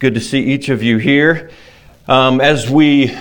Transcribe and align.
Good 0.00 0.14
to 0.14 0.20
see 0.20 0.38
each 0.38 0.68
of 0.68 0.80
you 0.80 0.98
here. 0.98 1.50
Um, 2.06 2.40
as 2.40 2.70
we 2.70 3.18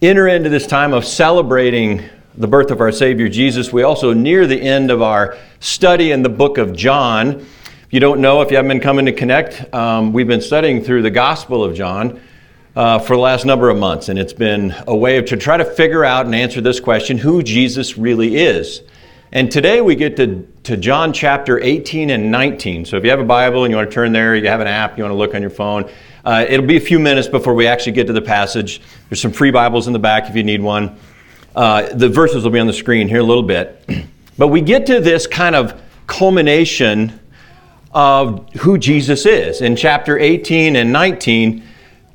enter 0.00 0.26
into 0.26 0.48
this 0.48 0.66
time 0.66 0.94
of 0.94 1.04
celebrating 1.04 2.02
the 2.34 2.46
birth 2.46 2.70
of 2.70 2.80
our 2.80 2.92
Savior 2.92 3.28
Jesus, 3.28 3.74
we 3.74 3.82
also 3.82 4.14
near 4.14 4.46
the 4.46 4.58
end 4.58 4.90
of 4.90 5.02
our 5.02 5.36
study 5.60 6.10
in 6.10 6.22
the 6.22 6.30
book 6.30 6.56
of 6.56 6.74
John. 6.74 7.32
If 7.32 7.88
you 7.90 8.00
don't 8.00 8.22
know, 8.22 8.40
if 8.40 8.50
you 8.50 8.56
haven't 8.56 8.70
been 8.70 8.80
coming 8.80 9.04
to 9.04 9.12
Connect, 9.12 9.74
um, 9.74 10.14
we've 10.14 10.26
been 10.26 10.40
studying 10.40 10.82
through 10.82 11.02
the 11.02 11.10
Gospel 11.10 11.62
of 11.62 11.74
John 11.76 12.22
uh, 12.74 13.00
for 13.00 13.14
the 13.14 13.20
last 13.20 13.44
number 13.44 13.68
of 13.68 13.76
months, 13.76 14.08
and 14.08 14.18
it's 14.18 14.32
been 14.32 14.74
a 14.86 14.96
way 14.96 15.18
of, 15.18 15.26
to 15.26 15.36
try 15.36 15.58
to 15.58 15.64
figure 15.66 16.06
out 16.06 16.24
and 16.24 16.34
answer 16.34 16.62
this 16.62 16.80
question 16.80 17.18
who 17.18 17.42
Jesus 17.42 17.98
really 17.98 18.34
is. 18.34 18.80
And 19.30 19.52
today 19.52 19.82
we 19.82 19.94
get 19.94 20.16
to, 20.16 20.48
to 20.62 20.78
John 20.78 21.12
chapter 21.12 21.60
18 21.60 22.08
and 22.08 22.30
19. 22.30 22.86
So 22.86 22.96
if 22.96 23.04
you 23.04 23.10
have 23.10 23.20
a 23.20 23.24
Bible 23.24 23.64
and 23.64 23.70
you 23.70 23.76
want 23.76 23.90
to 23.90 23.94
turn 23.94 24.12
there, 24.12 24.34
you 24.34 24.48
have 24.48 24.60
an 24.60 24.66
app, 24.66 24.96
you 24.96 25.04
want 25.04 25.12
to 25.12 25.18
look 25.18 25.34
on 25.34 25.42
your 25.42 25.50
phone, 25.50 25.90
uh, 26.24 26.44
it'll 26.48 26.66
be 26.66 26.76
a 26.76 26.80
few 26.80 26.98
minutes 26.98 27.28
before 27.28 27.54
we 27.54 27.66
actually 27.66 27.92
get 27.92 28.06
to 28.06 28.12
the 28.12 28.22
passage. 28.22 28.80
There's 29.08 29.20
some 29.20 29.32
free 29.32 29.50
Bibles 29.50 29.86
in 29.86 29.92
the 29.92 29.98
back 29.98 30.28
if 30.28 30.36
you 30.36 30.44
need 30.44 30.60
one. 30.60 30.98
Uh, 31.54 31.92
the 31.94 32.08
verses 32.08 32.44
will 32.44 32.50
be 32.50 32.60
on 32.60 32.66
the 32.66 32.72
screen 32.72 33.08
here 33.08 33.20
a 33.20 33.24
little 33.24 33.42
bit. 33.42 33.84
But 34.38 34.48
we 34.48 34.60
get 34.60 34.86
to 34.86 35.00
this 35.00 35.26
kind 35.26 35.56
of 35.56 35.82
culmination 36.06 37.18
of 37.92 38.48
who 38.54 38.78
Jesus 38.78 39.26
is. 39.26 39.60
In 39.60 39.74
chapter 39.74 40.16
18 40.16 40.76
and 40.76 40.92
19, 40.92 41.64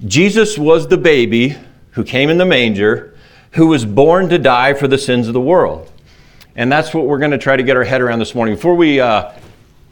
Jesus 0.05 0.57
was 0.57 0.87
the 0.87 0.97
baby 0.97 1.57
who 1.91 2.05
came 2.05 2.29
in 2.29 2.37
the 2.37 2.45
manger, 2.45 3.13
who 3.51 3.67
was 3.67 3.85
born 3.85 4.29
to 4.29 4.39
die 4.39 4.73
for 4.73 4.87
the 4.87 4.97
sins 4.97 5.27
of 5.27 5.33
the 5.33 5.41
world. 5.41 5.91
And 6.55 6.71
that's 6.71 6.93
what 6.93 7.07
we're 7.07 7.19
going 7.19 7.31
to 7.31 7.37
try 7.37 7.57
to 7.57 7.63
get 7.63 7.75
our 7.75 7.83
head 7.83 8.01
around 8.01 8.19
this 8.19 8.33
morning. 8.33 8.55
Before 8.55 8.75
we 8.75 9.01
uh, 9.01 9.31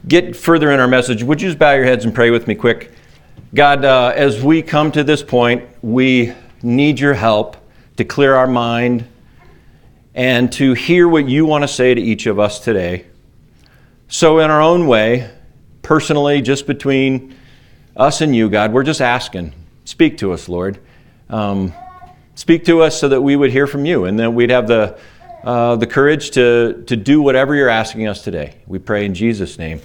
get 0.08 0.36
further 0.36 0.72
in 0.72 0.80
our 0.80 0.88
message, 0.88 1.24
would 1.24 1.42
you 1.42 1.50
just 1.50 1.60
bow 1.60 1.74
your 1.74 1.86
heads 1.86 2.06
and 2.06 2.14
pray 2.14 2.30
with 2.30 2.48
me 2.48 2.56
quick? 2.56 2.92
God, 3.54 3.84
uh, 3.84 4.14
as 4.16 4.42
we 4.42 4.62
come 4.62 4.94
to 4.94 5.04
this 5.04 5.22
point, 5.22 5.68
we 5.82 6.34
need 6.64 7.02
your 7.02 7.14
help 7.14 7.58
to 7.98 8.06
clear 8.06 8.34
our 8.34 8.48
mind 8.48 9.06
and 10.16 10.50
to 10.54 10.74
hear 10.74 11.06
what 11.06 11.28
you 11.28 11.46
want 11.46 11.66
to 11.66 11.68
say 11.68 11.94
to 11.94 12.02
each 12.02 12.28
of 12.28 12.40
us 12.40 12.62
today. 12.62 13.08
So, 14.08 14.40
in 14.40 14.50
our 14.50 14.62
own 14.62 14.88
way, 14.88 15.30
personally, 15.82 16.42
just 16.42 16.66
between 16.66 17.36
us 17.98 18.22
and 18.22 18.34
you, 18.34 18.50
God, 18.50 18.72
we're 18.72 18.84
just 18.84 19.02
asking, 19.02 19.54
speak 19.84 20.18
to 20.20 20.32
us, 20.32 20.48
Lord. 20.48 20.80
Um, 21.30 21.74
speak 22.36 22.64
to 22.66 22.82
us 22.82 22.98
so 22.98 23.10
that 23.10 23.22
we 23.22 23.36
would 23.36 23.52
hear 23.52 23.68
from 23.68 23.86
you 23.86 24.06
and 24.06 24.18
that 24.22 24.32
we'd 24.32 24.50
have 24.50 24.68
the 24.68 24.98
uh, 25.44 25.76
the 25.76 25.88
courage 25.88 26.32
to, 26.32 26.84
to 26.88 26.96
do 26.96 27.22
whatever 27.22 27.54
you're 27.54 27.68
asking 27.68 28.08
us 28.08 28.24
today. 28.24 28.56
We 28.66 28.80
pray 28.80 29.06
in 29.06 29.14
Jesus' 29.14 29.58
name. 29.58 29.82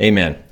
Amen. 0.00 0.42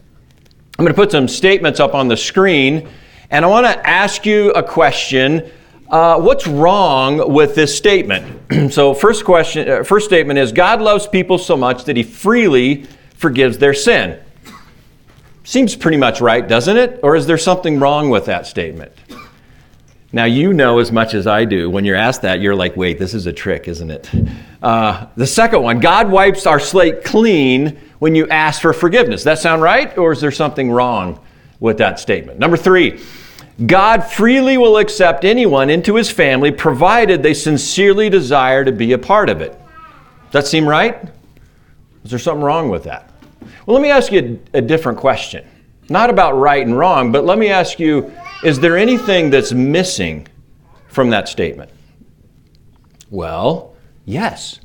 I'm 0.78 0.84
going 0.84 0.92
to 0.92 1.00
put 1.00 1.10
some 1.10 1.26
statements 1.26 1.80
up 1.80 1.94
on 1.94 2.06
the 2.06 2.18
screen, 2.18 2.86
and 3.30 3.46
I 3.46 3.48
want 3.48 3.64
to 3.64 3.88
ask 3.88 4.26
you 4.26 4.50
a 4.50 4.62
question. 4.62 5.50
Uh, 5.88 6.20
what's 6.20 6.46
wrong 6.46 7.32
with 7.32 7.54
this 7.54 7.74
statement? 7.74 8.42
so, 8.70 8.92
first 8.92 9.24
question, 9.24 9.66
uh, 9.66 9.82
first 9.84 10.04
statement 10.04 10.38
is 10.38 10.52
God 10.52 10.82
loves 10.82 11.06
people 11.06 11.38
so 11.38 11.56
much 11.56 11.84
that 11.84 11.96
He 11.96 12.02
freely 12.02 12.84
forgives 13.14 13.56
their 13.56 13.72
sin. 13.72 14.20
Seems 15.44 15.74
pretty 15.74 15.96
much 15.96 16.20
right, 16.20 16.46
doesn't 16.46 16.76
it? 16.76 17.00
Or 17.02 17.16
is 17.16 17.26
there 17.26 17.38
something 17.38 17.80
wrong 17.80 18.10
with 18.10 18.26
that 18.26 18.46
statement? 18.46 18.92
Now, 20.12 20.26
you 20.26 20.52
know 20.52 20.78
as 20.78 20.92
much 20.92 21.14
as 21.14 21.26
I 21.26 21.46
do. 21.46 21.70
When 21.70 21.86
you're 21.86 21.96
asked 21.96 22.20
that, 22.20 22.40
you're 22.40 22.54
like, 22.54 22.76
wait, 22.76 22.98
this 22.98 23.14
is 23.14 23.26
a 23.26 23.32
trick, 23.32 23.66
isn't 23.66 23.90
it? 23.90 24.10
Uh, 24.62 25.06
the 25.16 25.26
second 25.26 25.62
one 25.62 25.80
God 25.80 26.10
wipes 26.10 26.46
our 26.46 26.60
slate 26.60 27.02
clean 27.02 27.78
when 27.98 28.14
you 28.14 28.28
ask 28.28 28.60
for 28.60 28.72
forgiveness. 28.72 29.24
That 29.24 29.38
sound 29.38 29.62
right? 29.62 29.96
Or 29.96 30.12
is 30.12 30.20
there 30.20 30.30
something 30.30 30.70
wrong 30.70 31.20
with 31.60 31.78
that 31.78 31.98
statement? 31.98 32.38
Number 32.38 32.56
three, 32.56 33.00
God 33.64 34.04
freely 34.04 34.58
will 34.58 34.76
accept 34.76 35.24
anyone 35.24 35.70
into 35.70 35.94
his 35.94 36.10
family 36.10 36.50
provided 36.50 37.22
they 37.22 37.34
sincerely 37.34 38.10
desire 38.10 38.64
to 38.64 38.72
be 38.72 38.92
a 38.92 38.98
part 38.98 39.30
of 39.30 39.40
it. 39.40 39.52
Does 39.52 40.32
that 40.32 40.46
seem 40.46 40.68
right? 40.68 41.08
Is 42.04 42.10
there 42.10 42.18
something 42.18 42.44
wrong 42.44 42.68
with 42.68 42.84
that? 42.84 43.10
Well, 43.64 43.74
let 43.74 43.82
me 43.82 43.90
ask 43.90 44.12
you 44.12 44.40
a, 44.52 44.58
a 44.58 44.62
different 44.62 44.98
question. 44.98 45.46
Not 45.88 46.10
about 46.10 46.32
right 46.32 46.66
and 46.66 46.76
wrong, 46.76 47.12
but 47.12 47.24
let 47.24 47.38
me 47.38 47.48
ask 47.48 47.78
you 47.78 48.12
is 48.44 48.60
there 48.60 48.76
anything 48.76 49.30
that's 49.30 49.52
missing 49.52 50.28
from 50.88 51.10
that 51.10 51.28
statement? 51.28 51.70
Well, 53.10 53.74
yes. 54.04 54.60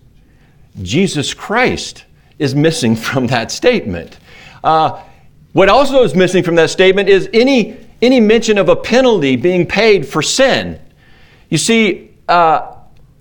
Jesus 0.82 1.34
Christ 1.34 2.06
is 2.42 2.56
missing 2.56 2.96
from 3.08 3.28
that 3.28 3.52
statement. 3.52 4.18
Uh, 4.64 5.02
what 5.54 5.70
also 5.70 6.04
is 6.04 6.16
missing 6.16 6.44
from 6.44 6.56
that 6.56 6.70
statement 6.70 7.08
is 7.08 7.30
any, 7.34 7.78
any 8.02 8.20
mention 8.20 8.58
of 8.58 8.68
a 8.70 8.76
penalty 8.76 9.36
being 9.36 9.66
paid 9.66 10.06
for 10.06 10.22
sin. 10.22 10.80
You 11.50 11.58
see, 11.58 12.12
uh, 12.28 12.76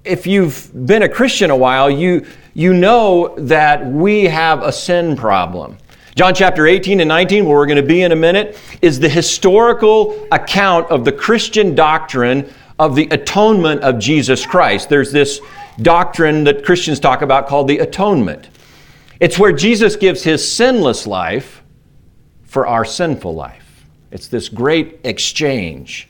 if 0.05 0.27
you've 0.27 0.71
been 0.87 1.03
a 1.03 1.09
Christian 1.09 1.51
a 1.51 1.57
while, 1.57 1.91
you, 1.91 2.25
you 2.55 2.73
know 2.73 3.35
that 3.37 3.85
we 3.85 4.25
have 4.25 4.63
a 4.63 4.73
sin 4.73 5.17
problem. 5.17 5.77
John 6.15 6.35
chapter 6.35 6.67
18 6.67 7.01
and 7.01 7.09
19, 7.09 7.45
where 7.45 7.57
we're 7.57 7.67
going 7.67 7.77
to 7.77 7.83
be 7.83 8.03
in 8.03 8.13
a 8.13 8.17
minute, 8.17 8.59
is 8.83 9.01
the 9.01 9.09
historical 9.09 10.27
account 10.31 10.91
of 10.91 11.05
the 11.05 11.13
Christian 11.13 11.75
doctrine 11.75 12.53
of 12.79 12.95
the 12.95 13.09
atonement 13.11 13.83
of 13.83 13.99
Jesus 13.99 14.47
Christ. 14.47 14.89
There's 14.89 15.13
this 15.13 15.41
doctrine 15.83 16.45
that 16.45 16.65
Christians 16.65 17.01
talk 17.01 17.23
about 17.23 17.47
called 17.47 17.69
the 17.69 17.79
atonement. 17.79 18.49
It's 19.21 19.39
where 19.39 19.53
Jesus 19.53 19.97
gives 19.97 20.23
his 20.23 20.51
sinless 20.51 21.07
life 21.07 21.63
for 22.45 22.67
our 22.67 22.87
sinful 22.87 23.35
life. 23.35 23.85
It's 24.11 24.29
this 24.29 24.49
great 24.49 24.99
exchange. 25.05 26.09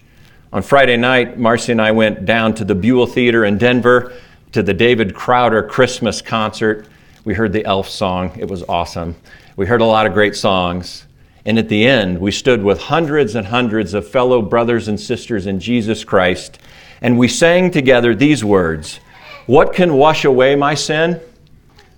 On 0.53 0.63
Friday 0.63 0.97
night, 0.97 1.37
Marcy 1.37 1.73
and 1.73 1.83
I 1.83 1.91
went 1.91 2.25
down 2.25 2.55
to 2.55 2.65
the 2.65 2.75
Buell 2.77 3.09
Theater 3.09 3.45
in 3.45 3.59
Denver 3.59 4.13
to 4.53 4.63
the 4.63 4.73
David 4.73 5.13
Crowder 5.13 5.65
Christmas 5.65 6.23
concert. 6.23 6.87
We 7.25 7.35
heard 7.35 7.53
the 7.53 7.65
elf 7.65 7.89
song, 7.89 8.33
it 8.39 8.49
was 8.49 8.63
awesome. 8.69 9.17
We 9.57 9.67
heard 9.67 9.81
a 9.81 9.87
lot 9.87 10.07
of 10.07 10.13
great 10.13 10.37
songs. 10.37 11.07
And 11.45 11.59
at 11.59 11.69
the 11.69 11.85
end, 11.85 12.21
we 12.21 12.31
stood 12.31 12.63
with 12.63 12.81
hundreds 12.81 13.35
and 13.35 13.49
hundreds 13.49 13.93
of 13.93 14.09
fellow 14.09 14.41
brothers 14.41 14.87
and 14.87 15.01
sisters 15.01 15.47
in 15.49 15.59
Jesus 15.59 16.05
Christ, 16.05 16.61
and 17.01 17.19
we 17.19 17.27
sang 17.27 17.73
together 17.73 18.15
these 18.15 18.45
words 18.45 19.01
What 19.47 19.73
can 19.73 19.95
wash 19.95 20.25
away 20.25 20.55
my 20.55 20.75
sin? 20.75 21.21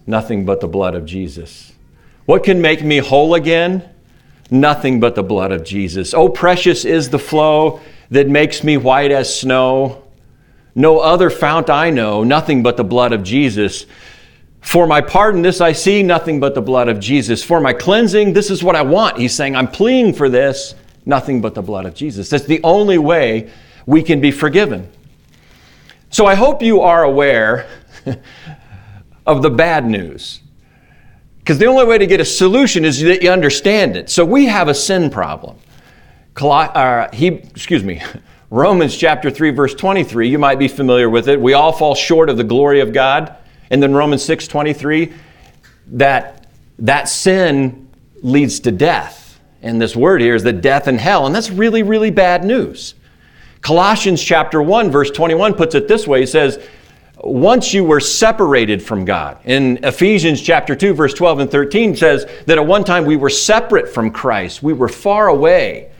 Nothing 0.06 0.44
but 0.44 0.60
the 0.60 0.68
blood 0.68 0.94
of 0.94 1.04
Jesus. 1.04 1.72
What 2.26 2.44
can 2.44 2.60
make 2.60 2.82
me 2.82 2.98
whole 2.98 3.34
again? 3.34 3.88
Nothing 4.50 5.00
but 5.00 5.14
the 5.14 5.22
blood 5.22 5.52
of 5.52 5.64
Jesus. 5.64 6.12
Oh, 6.14 6.28
precious 6.28 6.84
is 6.84 7.10
the 7.10 7.18
flow 7.18 7.80
that 8.10 8.28
makes 8.28 8.62
me 8.62 8.76
white 8.76 9.10
as 9.10 9.34
snow. 9.34 10.02
No 10.74 10.98
other 10.98 11.30
fount 11.30 11.70
I 11.70 11.90
know, 11.90 12.24
nothing 12.24 12.62
but 12.62 12.76
the 12.76 12.84
blood 12.84 13.12
of 13.12 13.22
Jesus. 13.22 13.86
For 14.60 14.86
my 14.86 15.00
pardon, 15.00 15.42
this 15.42 15.60
I 15.60 15.72
see, 15.72 16.02
nothing 16.02 16.38
but 16.38 16.54
the 16.54 16.62
blood 16.62 16.88
of 16.88 17.00
Jesus. 17.00 17.42
For 17.42 17.60
my 17.60 17.72
cleansing, 17.72 18.32
this 18.32 18.50
is 18.50 18.62
what 18.62 18.76
I 18.76 18.82
want. 18.82 19.18
He's 19.18 19.34
saying, 19.34 19.56
I'm 19.56 19.68
pleading 19.68 20.14
for 20.14 20.28
this, 20.28 20.74
nothing 21.04 21.40
but 21.40 21.54
the 21.54 21.62
blood 21.62 21.84
of 21.84 21.94
Jesus. 21.94 22.28
That's 22.30 22.44
the 22.44 22.60
only 22.62 22.98
way 22.98 23.50
we 23.86 24.02
can 24.02 24.20
be 24.20 24.30
forgiven. 24.30 24.88
So 26.10 26.26
I 26.26 26.34
hope 26.34 26.62
you 26.62 26.80
are 26.82 27.04
aware 27.04 27.66
of 29.26 29.42
the 29.42 29.50
bad 29.50 29.86
news. 29.86 30.40
Because 31.38 31.58
the 31.58 31.66
only 31.66 31.84
way 31.84 31.98
to 31.98 32.06
get 32.06 32.20
a 32.20 32.24
solution 32.24 32.84
is 32.84 33.00
that 33.00 33.22
you 33.22 33.30
understand 33.30 33.96
it. 33.96 34.10
So 34.10 34.24
we 34.24 34.46
have 34.46 34.68
a 34.68 34.74
sin 34.74 35.10
problem. 35.10 35.56
Uh, 36.40 37.08
he, 37.12 37.26
excuse 37.26 37.82
me, 37.82 38.00
Romans 38.50 38.96
chapter 38.96 39.30
3, 39.30 39.50
verse 39.50 39.74
23, 39.74 40.28
you 40.28 40.38
might 40.38 40.58
be 40.58 40.68
familiar 40.68 41.10
with 41.10 41.28
it. 41.28 41.40
We 41.40 41.54
all 41.54 41.72
fall 41.72 41.94
short 41.94 42.28
of 42.28 42.36
the 42.36 42.44
glory 42.44 42.80
of 42.80 42.92
God. 42.92 43.36
And 43.72 43.82
then 43.82 43.94
Romans 43.94 44.22
6:23 44.22 45.12
that 45.92 46.46
that 46.78 47.08
sin 47.08 47.88
leads 48.22 48.60
to 48.60 48.70
death. 48.70 49.40
And 49.62 49.80
this 49.80 49.96
word 49.96 50.20
here 50.20 50.34
is 50.34 50.42
the 50.42 50.52
death 50.52 50.86
and 50.86 51.00
hell, 51.00 51.26
and 51.26 51.34
that's 51.34 51.50
really 51.50 51.82
really 51.82 52.10
bad 52.10 52.44
news. 52.44 52.94
Colossians 53.62 54.22
chapter 54.22 54.60
1 54.60 54.90
verse 54.90 55.10
21 55.10 55.54
puts 55.54 55.74
it 55.74 55.88
this 55.88 56.06
way. 56.06 56.20
He 56.20 56.26
says, 56.26 56.62
once 57.22 57.72
you 57.72 57.84
were 57.84 58.00
separated 58.00 58.82
from 58.82 59.04
God. 59.04 59.38
In 59.44 59.78
Ephesians 59.84 60.42
chapter 60.42 60.74
2 60.74 60.92
verse 60.92 61.14
12 61.14 61.40
and 61.40 61.50
13 61.50 61.96
says 61.96 62.26
that 62.46 62.58
at 62.58 62.66
one 62.66 62.84
time 62.84 63.04
we 63.04 63.16
were 63.16 63.30
separate 63.30 63.88
from 63.88 64.10
Christ. 64.10 64.62
We 64.62 64.72
were 64.72 64.88
far 64.88 65.28
away. 65.28 65.90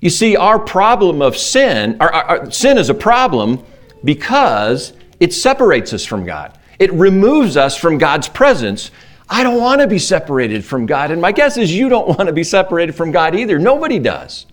You 0.00 0.10
see, 0.10 0.36
our 0.36 0.58
problem 0.58 1.22
of 1.22 1.36
sin, 1.36 1.96
our, 2.00 2.12
our, 2.12 2.50
sin 2.50 2.78
is 2.78 2.90
a 2.90 2.94
problem 2.94 3.64
because 4.04 4.92
it 5.20 5.32
separates 5.32 5.92
us 5.92 6.04
from 6.04 6.24
God. 6.24 6.58
It 6.78 6.92
removes 6.92 7.56
us 7.56 7.76
from 7.76 7.98
God's 7.98 8.28
presence. 8.28 8.90
I 9.28 9.42
don't 9.42 9.60
want 9.60 9.80
to 9.80 9.86
be 9.86 9.98
separated 9.98 10.64
from 10.64 10.86
God. 10.86 11.10
And 11.10 11.20
my 11.20 11.32
guess 11.32 11.56
is 11.56 11.74
you 11.74 11.88
don't 11.88 12.08
want 12.16 12.26
to 12.26 12.32
be 12.32 12.44
separated 12.44 12.94
from 12.94 13.10
God 13.10 13.34
either. 13.34 13.58
Nobody 13.58 13.98
does. 13.98 14.46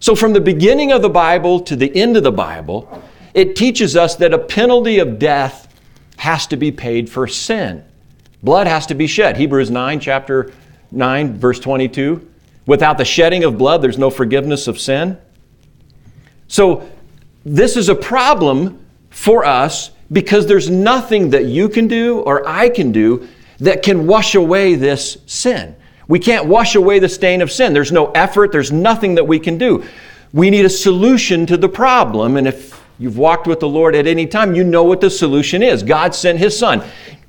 So, 0.00 0.16
from 0.16 0.32
the 0.32 0.40
beginning 0.40 0.90
of 0.90 1.02
the 1.02 1.08
Bible 1.08 1.60
to 1.60 1.76
the 1.76 1.94
end 1.94 2.16
of 2.16 2.24
the 2.24 2.32
Bible, 2.32 3.02
it 3.34 3.56
teaches 3.56 3.96
us 3.96 4.16
that 4.16 4.34
a 4.34 4.38
penalty 4.38 4.98
of 4.98 5.18
death 5.18 5.68
has 6.18 6.46
to 6.48 6.56
be 6.56 6.70
paid 6.70 7.08
for 7.08 7.26
sin. 7.26 7.84
Blood 8.42 8.66
has 8.66 8.86
to 8.86 8.94
be 8.94 9.06
shed. 9.06 9.36
Hebrews 9.36 9.70
9, 9.70 10.00
chapter 10.00 10.52
9, 10.90 11.38
verse 11.38 11.60
22. 11.60 12.28
Without 12.66 12.98
the 12.98 13.04
shedding 13.04 13.44
of 13.44 13.58
blood, 13.58 13.82
there's 13.82 13.98
no 13.98 14.10
forgiveness 14.10 14.68
of 14.68 14.78
sin. 14.78 15.18
So, 16.48 16.88
this 17.44 17.76
is 17.76 17.88
a 17.88 17.94
problem 17.94 18.84
for 19.10 19.44
us 19.44 19.90
because 20.12 20.46
there's 20.46 20.70
nothing 20.70 21.30
that 21.30 21.46
you 21.46 21.68
can 21.68 21.88
do 21.88 22.20
or 22.20 22.46
I 22.46 22.68
can 22.68 22.92
do 22.92 23.28
that 23.58 23.82
can 23.82 24.06
wash 24.06 24.34
away 24.34 24.74
this 24.74 25.18
sin. 25.26 25.74
We 26.08 26.18
can't 26.18 26.46
wash 26.46 26.74
away 26.74 26.98
the 26.98 27.08
stain 27.08 27.42
of 27.42 27.50
sin. 27.50 27.72
There's 27.72 27.92
no 27.92 28.10
effort, 28.12 28.52
there's 28.52 28.70
nothing 28.70 29.14
that 29.16 29.24
we 29.24 29.38
can 29.38 29.58
do. 29.58 29.84
We 30.32 30.50
need 30.50 30.64
a 30.64 30.70
solution 30.70 31.46
to 31.46 31.56
the 31.56 31.68
problem. 31.68 32.36
And 32.36 32.46
if 32.46 32.81
you've 32.98 33.18
walked 33.18 33.46
with 33.46 33.60
the 33.60 33.68
Lord 33.68 33.94
at 33.94 34.06
any 34.06 34.26
time, 34.26 34.54
you 34.54 34.64
know 34.64 34.82
what 34.84 35.00
the 35.00 35.10
solution 35.10 35.62
is. 35.62 35.82
God 35.82 36.14
sent 36.14 36.38
His 36.38 36.58
Son. 36.58 36.82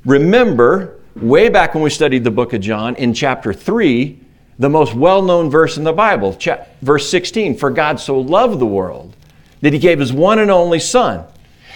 Remember, 0.06 1.00
way 1.16 1.50
back 1.50 1.74
when 1.74 1.84
we 1.84 1.90
studied 1.90 2.24
the 2.24 2.32
book 2.32 2.54
of 2.54 2.62
John, 2.62 2.96
in 2.96 3.14
chapter 3.14 3.54
3, 3.54 4.20
the 4.60 4.70
most 4.70 4.94
well 4.94 5.22
known 5.22 5.50
verse 5.50 5.78
in 5.78 5.84
the 5.84 5.94
Bible, 5.94 6.38
verse 6.82 7.10
16 7.10 7.58
For 7.58 7.70
God 7.70 8.00
so 8.00 8.20
loved 8.20 8.60
the 8.60 8.66
world 8.66 9.16
that 9.62 9.74
He 9.74 9.80
gave 9.80 10.00
His 10.00 10.14
one 10.14 10.40
and 10.40 10.52
only 10.52 10.80
Son 10.80 11.26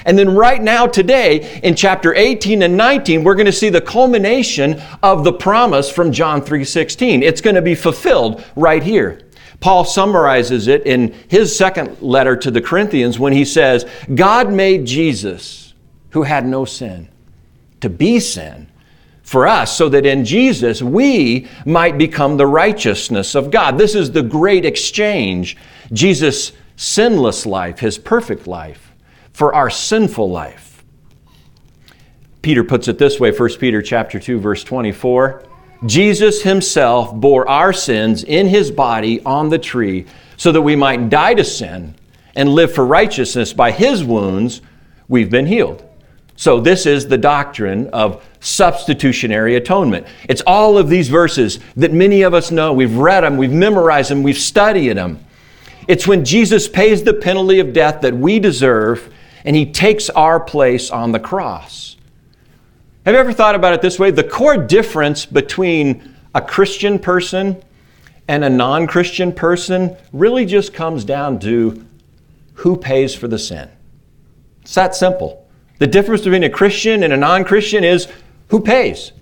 and 0.05 0.17
then 0.17 0.35
right 0.35 0.61
now, 0.61 0.87
today, 0.87 1.59
in 1.63 1.75
chapter 1.75 2.13
18 2.13 2.61
and 2.61 2.77
19, 2.77 3.23
we're 3.23 3.35
going 3.35 3.45
to 3.47 3.51
see 3.51 3.69
the 3.69 3.81
culmination 3.81 4.81
of 5.01 5.23
the 5.23 5.33
promise 5.33 5.89
from 5.89 6.11
John 6.11 6.41
3.16. 6.41 7.23
It's 7.23 7.41
going 7.41 7.55
to 7.55 7.61
be 7.61 7.75
fulfilled 7.75 8.43
right 8.55 8.83
here. 8.83 9.21
Paul 9.59 9.85
summarizes 9.85 10.67
it 10.67 10.85
in 10.85 11.13
his 11.27 11.55
second 11.55 12.01
letter 12.01 12.35
to 12.35 12.51
the 12.51 12.61
Corinthians 12.61 13.17
when 13.17 13.33
he 13.33 13.45
says, 13.45 13.85
God 14.13 14.51
made 14.51 14.85
Jesus, 14.85 15.73
who 16.11 16.23
had 16.23 16.45
no 16.45 16.63
sin, 16.63 17.09
to 17.81 17.89
be 17.89 18.19
sin 18.19 18.67
for 19.23 19.47
us, 19.47 19.75
so 19.75 19.89
that 19.89 20.05
in 20.05 20.23
Jesus 20.23 20.81
we 20.81 21.47
might 21.65 21.97
become 21.97 22.37
the 22.37 22.47
righteousness 22.47 23.35
of 23.35 23.51
God. 23.51 23.77
This 23.77 23.95
is 23.95 24.11
the 24.11 24.23
great 24.23 24.63
exchange. 24.63 25.57
Jesus' 25.91 26.53
sinless 26.75 27.45
life, 27.45 27.79
his 27.79 27.97
perfect 27.97 28.47
life 28.47 28.93
for 29.33 29.53
our 29.53 29.69
sinful 29.69 30.29
life. 30.29 30.83
Peter 32.41 32.63
puts 32.63 32.87
it 32.87 32.97
this 32.97 33.19
way, 33.19 33.31
1 33.31 33.49
Peter 33.59 33.81
chapter 33.81 34.19
2 34.19 34.39
verse 34.39 34.63
24, 34.63 35.43
Jesus 35.85 36.41
himself 36.41 37.13
bore 37.13 37.47
our 37.47 37.71
sins 37.71 38.23
in 38.23 38.47
his 38.47 38.71
body 38.71 39.21
on 39.23 39.49
the 39.49 39.59
tree 39.59 40.05
so 40.35 40.51
that 40.51 40.61
we 40.61 40.75
might 40.75 41.09
die 41.09 41.33
to 41.35 41.43
sin 41.43 41.95
and 42.35 42.49
live 42.49 42.73
for 42.73 42.85
righteousness 42.85 43.53
by 43.53 43.71
his 43.71 44.03
wounds 44.03 44.61
we've 45.07 45.29
been 45.29 45.45
healed. 45.45 45.83
So, 46.35 46.59
this 46.59 46.85
is 46.85 47.07
the 47.07 47.17
doctrine 47.17 47.87
of 47.89 48.23
substitutionary 48.39 49.55
atonement. 49.55 50.05
It's 50.29 50.43
all 50.45 50.77
of 50.77 50.87
these 50.87 51.09
verses 51.09 51.59
that 51.75 51.91
many 51.91 52.21
of 52.21 52.35
us 52.35 52.51
know. 52.51 52.73
We've 52.73 52.95
read 52.95 53.21
them, 53.21 53.37
we've 53.37 53.51
memorized 53.51 54.11
them, 54.11 54.21
we've 54.21 54.37
studied 54.37 54.93
them. 54.93 55.25
It's 55.87 56.07
when 56.07 56.23
Jesus 56.23 56.67
pays 56.67 57.03
the 57.03 57.15
penalty 57.15 57.59
of 57.59 57.73
death 57.73 58.01
that 58.01 58.15
we 58.15 58.37
deserve 58.39 59.11
and 59.45 59.55
he 59.55 59.65
takes 59.65 60.09
our 60.11 60.39
place 60.39 60.91
on 60.91 61.11
the 61.11 61.19
cross. 61.19 61.96
Have 63.07 63.13
you 63.13 63.21
ever 63.21 63.31
thought 63.31 63.55
about 63.55 63.71
it 63.71 63.81
this 63.81 63.97
way? 63.97 64.11
The 64.11 64.21
core 64.21 64.57
difference 64.57 65.25
between 65.25 66.13
a 66.35 66.41
Christian 66.41 66.99
person 66.99 67.63
and 68.27 68.43
a 68.43 68.49
non 68.49 68.85
Christian 68.85 69.31
person 69.31 69.95
really 70.11 70.45
just 70.45 70.73
comes 70.73 71.05
down 71.05 71.39
to 71.39 71.85
who 72.55 72.75
pays 72.75 73.15
for 73.15 73.29
the 73.29 73.39
sin. 73.39 73.69
It's 74.63 74.75
that 74.75 74.93
simple. 74.93 75.47
The 75.79 75.87
difference 75.87 76.23
between 76.23 76.43
a 76.43 76.49
Christian 76.49 77.01
and 77.01 77.13
a 77.13 77.15
non 77.15 77.45
Christian 77.45 77.85
is 77.85 78.09
who 78.49 78.59
pays. 78.59 79.13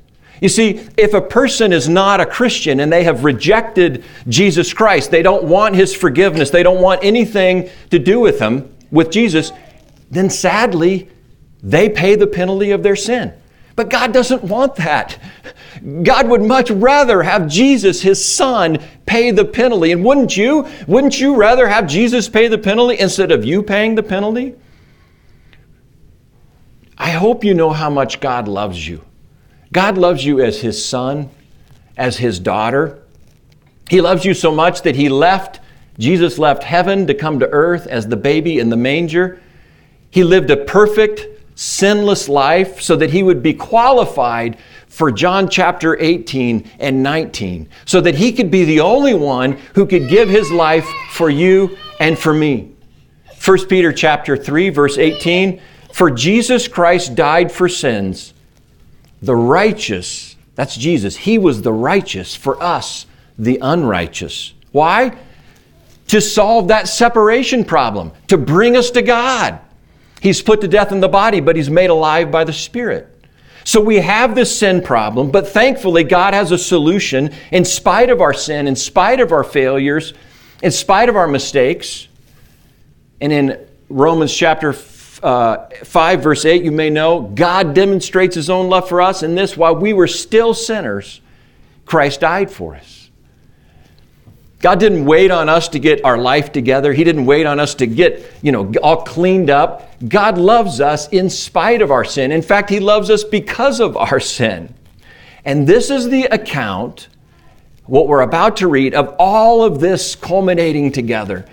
You 0.41 0.49
see, 0.49 0.87
if 0.97 1.13
a 1.13 1.21
person 1.21 1.71
is 1.71 1.87
not 1.87 2.19
a 2.19 2.25
Christian 2.25 2.79
and 2.79 2.91
they 2.91 3.03
have 3.03 3.23
rejected 3.23 4.03
Jesus 4.27 4.73
Christ, 4.73 5.11
they 5.11 5.21
don't 5.21 5.43
want 5.43 5.75
his 5.75 5.95
forgiveness, 5.95 6.49
they 6.49 6.63
don't 6.63 6.81
want 6.81 7.03
anything 7.03 7.69
to 7.91 7.99
do 7.99 8.19
with 8.19 8.39
him, 8.39 8.75
with 8.89 9.11
Jesus, 9.11 9.51
then 10.09 10.31
sadly, 10.31 11.07
they 11.61 11.87
pay 11.87 12.15
the 12.15 12.25
penalty 12.25 12.71
of 12.71 12.81
their 12.81 12.95
sin. 12.95 13.31
But 13.75 13.89
God 13.89 14.13
doesn't 14.13 14.43
want 14.43 14.75
that. 14.75 15.19
God 16.03 16.29
would 16.29 16.41
much 16.41 16.71
rather 16.71 17.23
have 17.23 17.47
Jesus, 17.47 18.01
his 18.01 18.23
son, 18.23 18.79
pay 19.05 19.31
the 19.31 19.43
penalty. 19.43 19.91
And 19.91 20.03
wouldn't 20.03 20.37
you? 20.37 20.67
Wouldn't 20.87 21.19
you 21.19 21.35
rather 21.35 21.67
have 21.67 21.87
Jesus 21.87 22.29
pay 22.29 22.47
the 22.47 22.57
penalty 22.57 22.97
instead 22.99 23.31
of 23.31 23.43
you 23.43 23.61
paying 23.61 23.95
the 23.95 24.03
penalty? 24.03 24.55
I 26.97 27.11
hope 27.11 27.43
you 27.43 27.53
know 27.53 27.71
how 27.71 27.89
much 27.89 28.21
God 28.21 28.47
loves 28.47 28.87
you. 28.87 29.03
God 29.73 29.97
loves 29.97 30.23
you 30.23 30.41
as 30.41 30.61
his 30.61 30.83
son, 30.83 31.29
as 31.97 32.17
his 32.17 32.39
daughter. 32.39 33.03
He 33.89 33.99
loves 33.99 34.23
you 34.23 34.33
so 34.33 34.51
much 34.51 34.83
that 34.83 34.95
he 34.95 35.09
left, 35.09 35.59
Jesus 35.99 36.39
left 36.39 36.63
heaven 36.63 37.05
to 37.07 37.13
come 37.13 37.39
to 37.39 37.49
earth 37.49 37.87
as 37.87 38.07
the 38.07 38.15
baby 38.15 38.59
in 38.59 38.69
the 38.69 38.77
manger 38.77 39.41
he 40.15 40.23
lived 40.23 40.49
a 40.49 40.55
perfect, 40.55 41.34
sinless 41.55 42.29
life 42.29 42.81
so 42.81 42.95
that 42.97 43.09
he 43.09 43.23
would 43.23 43.41
be 43.41 43.53
qualified 43.53 44.57
for 44.87 45.11
John 45.11 45.49
chapter 45.49 45.99
18 45.99 46.69
and 46.79 47.03
19, 47.03 47.67
so 47.85 47.99
that 48.01 48.15
he 48.15 48.31
could 48.31 48.51
be 48.51 48.63
the 48.63 48.81
only 48.81 49.13
one 49.13 49.53
who 49.73 49.85
could 49.85 50.07
give 50.07 50.29
his 50.29 50.51
life 50.51 50.87
for 51.11 51.29
you 51.29 51.77
and 51.99 52.17
for 52.17 52.33
me. 52.33 52.71
1 53.43 53.67
Peter 53.67 53.91
chapter 53.91 54.37
3 54.37 54.69
verse 54.69 54.97
18, 54.97 55.61
for 55.91 56.09
Jesus 56.11 56.67
Christ 56.67 57.15
died 57.15 57.51
for 57.51 57.67
sins, 57.67 58.33
the 59.21 59.35
righteous, 59.35 60.35
that's 60.55 60.75
Jesus, 60.75 61.17
he 61.17 61.37
was 61.37 61.61
the 61.61 61.73
righteous 61.73 62.35
for 62.35 62.61
us, 62.61 63.05
the 63.37 63.59
unrighteous. 63.61 64.53
Why? 64.71 65.17
To 66.07 66.21
solve 66.21 66.69
that 66.69 66.87
separation 66.87 67.65
problem, 67.65 68.11
to 68.27 68.37
bring 68.37 68.77
us 68.77 68.91
to 68.91 69.01
God. 69.01 69.59
He's 70.21 70.41
put 70.41 70.61
to 70.61 70.67
death 70.67 70.91
in 70.91 70.99
the 70.99 71.07
body, 71.07 71.39
but 71.39 71.55
he's 71.55 71.69
made 71.69 71.89
alive 71.89 72.31
by 72.31 72.43
the 72.43 72.53
Spirit. 72.53 73.07
So 73.63 73.81
we 73.81 73.97
have 73.97 74.35
this 74.35 74.57
sin 74.57 74.81
problem, 74.81 75.31
but 75.31 75.47
thankfully, 75.47 76.03
God 76.03 76.35
has 76.35 76.51
a 76.51 76.57
solution 76.57 77.33
in 77.51 77.65
spite 77.65 78.11
of 78.11 78.21
our 78.21 78.33
sin, 78.33 78.67
in 78.67 78.75
spite 78.75 79.19
of 79.19 79.31
our 79.31 79.43
failures, 79.43 80.13
in 80.61 80.71
spite 80.71 81.09
of 81.09 81.15
our 81.15 81.27
mistakes. 81.27 82.07
And 83.19 83.33
in 83.33 83.67
Romans 83.89 84.31
chapter 84.35 84.75
uh, 85.23 85.67
5, 85.83 86.21
verse 86.21 86.45
8, 86.45 86.63
you 86.63 86.71
may 86.71 86.91
know, 86.91 87.21
God 87.21 87.73
demonstrates 87.73 88.35
his 88.35 88.51
own 88.51 88.69
love 88.69 88.87
for 88.87 89.01
us 89.01 89.23
in 89.23 89.33
this 89.33 89.57
while 89.57 89.75
we 89.75 89.93
were 89.93 90.07
still 90.07 90.53
sinners, 90.53 91.21
Christ 91.85 92.19
died 92.19 92.51
for 92.51 92.75
us. 92.75 93.04
God 94.65 94.79
didn't 94.79 95.05
wait 95.05 95.29
on 95.29 95.47
us 95.47 95.67
to 95.67 95.79
get 95.79 96.03
our 96.03 96.17
life 96.17 96.51
together. 96.51 96.91
He 96.91 97.03
didn't 97.03 97.27
wait 97.27 97.45
on 97.45 97.59
us 97.59 97.75
to 97.75 97.85
get, 97.85 98.33
you 98.41 98.51
know, 98.51 98.73
all 98.81 99.03
cleaned 99.03 99.51
up. 99.51 99.91
God 100.09 100.39
loves 100.39 100.81
us 100.81 101.07
in 101.09 101.29
spite 101.29 101.83
of 101.83 101.91
our 101.91 102.03
sin. 102.03 102.31
In 102.31 102.41
fact, 102.41 102.71
He 102.71 102.79
loves 102.79 103.11
us 103.11 103.23
because 103.23 103.79
of 103.79 103.95
our 103.95 104.19
sin. 104.19 104.73
And 105.45 105.67
this 105.67 105.91
is 105.91 106.09
the 106.09 106.23
account, 106.23 107.09
what 107.85 108.07
we're 108.07 108.21
about 108.21 108.57
to 108.57 108.67
read, 108.67 108.95
of 108.95 109.15
all 109.19 109.63
of 109.63 109.79
this 109.79 110.15
culminating 110.15 110.91
together. 110.91 111.45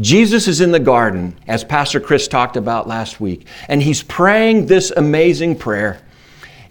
Jesus 0.00 0.48
is 0.48 0.62
in 0.62 0.72
the 0.72 0.80
garden, 0.80 1.36
as 1.46 1.62
Pastor 1.62 2.00
Chris 2.00 2.26
talked 2.26 2.56
about 2.56 2.88
last 2.88 3.20
week, 3.20 3.46
and 3.68 3.82
he's 3.82 4.02
praying 4.02 4.64
this 4.64 4.90
amazing 4.96 5.56
prayer. 5.56 6.00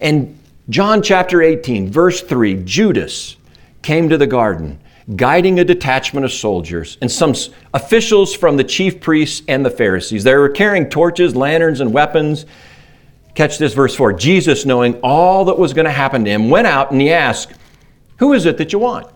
And 0.00 0.36
John 0.68 1.00
chapter 1.00 1.42
18, 1.42 1.92
verse 1.92 2.22
3 2.22 2.64
Judas 2.64 3.36
came 3.82 4.08
to 4.08 4.18
the 4.18 4.26
garden 4.26 4.80
guiding 5.14 5.60
a 5.60 5.64
detachment 5.64 6.24
of 6.24 6.32
soldiers 6.32 6.98
and 7.00 7.10
some 7.10 7.34
officials 7.72 8.34
from 8.34 8.56
the 8.56 8.64
chief 8.64 9.00
priests 9.00 9.42
and 9.46 9.64
the 9.64 9.70
Pharisees. 9.70 10.24
They 10.24 10.34
were 10.34 10.48
carrying 10.48 10.90
torches, 10.90 11.36
lanterns, 11.36 11.80
and 11.80 11.92
weapons. 11.92 12.44
Catch 13.34 13.58
this 13.58 13.74
verse 13.74 13.94
4. 13.94 14.14
Jesus, 14.14 14.66
knowing 14.66 14.98
all 15.02 15.44
that 15.44 15.58
was 15.58 15.74
going 15.74 15.84
to 15.84 15.92
happen 15.92 16.24
to 16.24 16.30
him, 16.30 16.50
went 16.50 16.66
out 16.66 16.90
and 16.90 17.00
he 17.00 17.12
asked, 17.12 17.52
Who 18.18 18.32
is 18.32 18.46
it 18.46 18.58
that 18.58 18.72
you 18.72 18.80
want? 18.80 19.06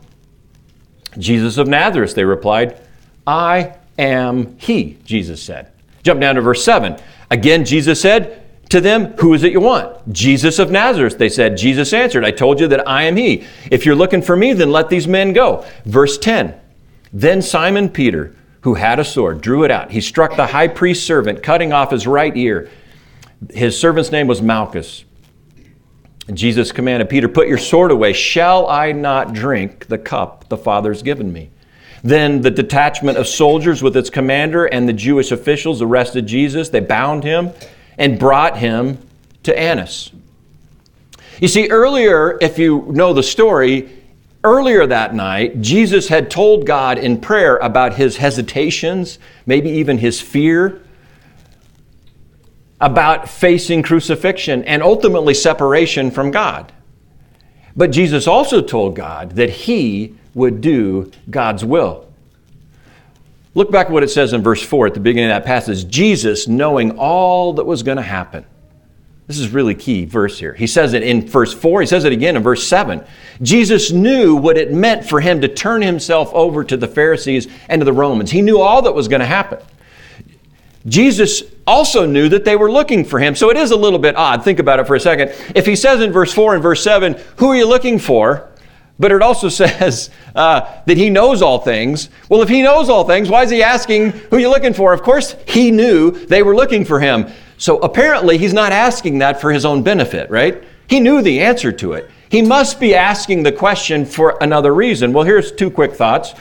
Jesus 1.19 1.59
of 1.59 1.67
Nazareth, 1.67 2.15
they 2.15 2.25
replied. 2.25 2.81
I 3.27 3.77
am 3.99 4.57
he, 4.59 4.99
Jesus 5.05 5.43
said. 5.43 5.73
Jump 6.05 6.21
down 6.21 6.37
to 6.37 6.41
verse 6.41 6.65
7. 6.65 6.99
Again, 7.31 7.65
Jesus 7.65 8.01
said, 8.01 8.40
to 8.71 8.81
them, 8.81 9.13
Who 9.19 9.35
is 9.35 9.43
it 9.43 9.53
you 9.53 9.61
want? 9.61 10.13
Jesus 10.13 10.59
of 10.59 10.71
Nazareth. 10.71 11.19
They 11.19 11.29
said, 11.29 11.57
Jesus 11.57 11.93
answered, 11.93 12.25
I 12.25 12.31
told 12.31 12.61
you 12.61 12.69
that 12.69 12.89
I 12.89 13.03
am 13.03 13.17
he. 13.17 13.45
If 13.71 13.85
you're 13.85 13.95
looking 13.95 14.23
for 14.23 14.37
me, 14.37 14.53
then 14.53 14.73
let 14.73 14.89
these 14.89 15.07
men 15.07 15.33
go. 15.33 15.67
Verse 15.85 16.17
10 16.19 16.55
Then 17.13 17.43
Simon 17.43 17.89
Peter, 17.89 18.35
who 18.63 18.75
had 18.75 18.99
a 18.99 19.05
sword, 19.05 19.41
drew 19.41 19.65
it 19.65 19.71
out. 19.71 19.91
He 19.91 20.01
struck 20.01 20.37
the 20.37 20.47
high 20.47 20.69
priest's 20.69 21.05
servant, 21.05 21.43
cutting 21.43 21.73
off 21.73 21.91
his 21.91 22.07
right 22.07 22.37
ear. 22.37 22.71
His 23.51 23.79
servant's 23.79 24.13
name 24.13 24.27
was 24.27 24.41
Malchus. 24.41 25.05
Jesus 26.33 26.71
commanded 26.71 27.09
Peter, 27.09 27.29
Put 27.29 27.49
your 27.49 27.59
sword 27.59 27.91
away. 27.91 28.13
Shall 28.13 28.69
I 28.69 28.93
not 28.93 29.33
drink 29.33 29.87
the 29.89 29.99
cup 29.99 30.49
the 30.49 30.57
Father's 30.57 31.03
given 31.03 31.33
me? 31.33 31.51
Then 32.03 32.41
the 32.41 32.51
detachment 32.51 33.19
of 33.19 33.27
soldiers 33.27 33.83
with 33.83 33.97
its 33.97 34.11
commander 34.11 34.67
and 34.67 34.89
the 34.89 34.93
Jewish 34.93 35.33
officials 35.33 35.83
arrested 35.83 36.27
Jesus. 36.27 36.69
They 36.69 36.81
bound 36.81 37.25
him 37.25 37.51
and 37.99 38.19
brought 38.19 38.59
him 38.59 38.99
to 39.43 39.59
Annas. 39.59 40.11
You 41.41 41.49
see, 41.49 41.69
earlier, 41.69 42.39
if 42.41 42.59
you 42.59 42.87
know 42.91 43.13
the 43.13 43.23
story, 43.23 43.89
earlier 44.45 44.87
that 44.87 45.15
night, 45.15 45.61
Jesus 45.61 46.09
had 46.09 46.31
told 46.31 46.67
God 46.67 46.99
in 46.99 47.21
prayer 47.21 47.57
about 47.57 47.95
his 47.95 48.19
hesitations, 48.19 49.19
maybe 49.47 49.71
even 49.71 49.99
his 49.99 50.21
fear 50.21 50.83
about 52.81 53.29
facing 53.29 53.83
crucifixion 53.83 54.65
and 54.65 54.83
ultimately 54.83 55.35
separation 55.35 56.11
from 56.11 56.31
God. 56.31 56.73
But 57.77 57.91
Jesus 57.91 58.27
also 58.27 58.63
told 58.63 58.97
God 58.97 59.33
that 59.33 59.51
he 59.51 60.17
would 60.35 60.61
do 60.61 61.11
God's 61.29 61.65
will. 61.65 62.10
Look 63.55 63.71
back 63.71 63.87
at 63.87 63.93
what 63.93 64.03
it 64.03 64.11
says 64.11 64.33
in 64.33 64.43
verse 64.43 64.63
4 64.63 64.89
at 64.89 64.95
the 64.95 65.01
beginning 65.01 65.31
of 65.31 65.43
that 65.43 65.47
passage. 65.47 65.89
Jesus, 65.89 66.47
knowing 66.47 66.99
all 66.99 67.55
that 67.55 67.65
was 67.65 67.83
going 67.83 67.97
to 67.97 68.03
happen. 68.03 68.45
This 69.27 69.39
is 69.39 69.51
really 69.51 69.77
key 69.77 70.07
verse 70.07 70.39
here. 70.39 70.55
He 70.55 70.67
says 70.67 70.93
it 70.93 71.05
in 71.05 71.27
verse 71.27 71.55
4, 71.55 71.83
he 71.83 71.87
says 71.87 72.05
it 72.05 72.13
again 72.13 72.37
in 72.37 72.43
verse 72.43 72.67
7. 72.67 73.05
Jesus 73.43 73.93
knew 73.93 74.35
what 74.35 74.57
it 74.57 74.73
meant 74.73 75.05
for 75.05 75.21
him 75.21 75.41
to 75.41 75.49
turn 75.49 75.83
himself 75.83 76.33
over 76.35 76.65
to 76.65 76.77
the 76.77 76.89
Pharisees 76.89 77.47
and 77.69 77.81
to 77.81 77.85
the 77.85 77.93
Romans. 77.93 78.33
He 78.33 78.43
knew 78.43 78.61
all 78.61 78.83
that 78.83 78.93
was 78.93 79.07
going 79.07 79.21
to 79.21 79.27
happen. 79.27 79.61
Jesus 80.87 81.43
also 81.67 82.07
knew 82.07 82.29
that 82.29 82.45
they 82.45 82.57
were 82.57 82.73
looking 82.73 83.05
for 83.05 83.21
him. 83.21 83.37
So 83.37 83.51
it 83.51 83.57
is 83.57 83.71
a 83.71 83.77
little 83.77 83.99
bit 83.99 84.17
odd. 84.17 84.43
Think 84.43 84.59
about 84.59 84.81
it 84.81 84.87
for 84.87 84.97
a 84.97 85.01
second. 85.01 85.33
If 85.55 85.67
he 85.67 85.77
says 85.77 86.01
in 86.01 86.11
verse 86.11 86.33
4 86.33 86.55
and 86.55 86.63
verse 86.63 86.83
7, 86.83 87.17
Who 87.37 87.51
are 87.51 87.57
you 87.57 87.67
looking 87.67 87.99
for? 87.99 88.50
But 89.01 89.11
it 89.11 89.23
also 89.23 89.49
says 89.63 90.11
uh, 90.37 90.73
that 90.87 90.97
he 90.97 91.11
knows 91.11 91.43
all 91.43 91.59
things. 91.59 92.11
Well, 92.29 92.43
if 92.43 92.49
he 92.49 92.63
knows 92.63 92.89
all 92.89 93.05
things, 93.05 93.29
why 93.29 93.43
is 93.43 93.51
he 93.51 93.63
asking 93.63 94.11
who 94.31 94.39
you 94.39 94.49
looking 94.49 94.75
for? 94.75 94.93
Of 94.93 95.03
course, 95.03 95.35
he 95.49 95.73
knew 95.73 96.13
they 96.13 96.45
were 96.45 96.55
looking 96.55 96.85
for 96.85 97.01
him. 97.01 97.33
So 97.57 97.79
apparently, 97.79 98.39
he's 98.39 98.55
not 98.55 98.71
asking 98.71 99.19
that 99.19 99.41
for 99.41 99.51
his 99.51 99.65
own 99.65 99.83
benefit, 99.83 100.31
right? 100.31 100.63
He 100.89 101.01
knew 101.01 101.23
the 101.23 101.41
answer 101.41 101.73
to 101.73 101.95
it. 101.95 102.11
He 102.31 102.43
must 102.43 102.79
be 102.79 102.95
asking 102.95 103.43
the 103.43 103.53
question 103.53 104.05
for 104.05 104.39
another 104.41 104.73
reason. 104.73 105.13
Well, 105.13 105.25
here's 105.25 105.51
two 105.51 105.71
quick 105.71 105.95
thoughts. 105.95 106.35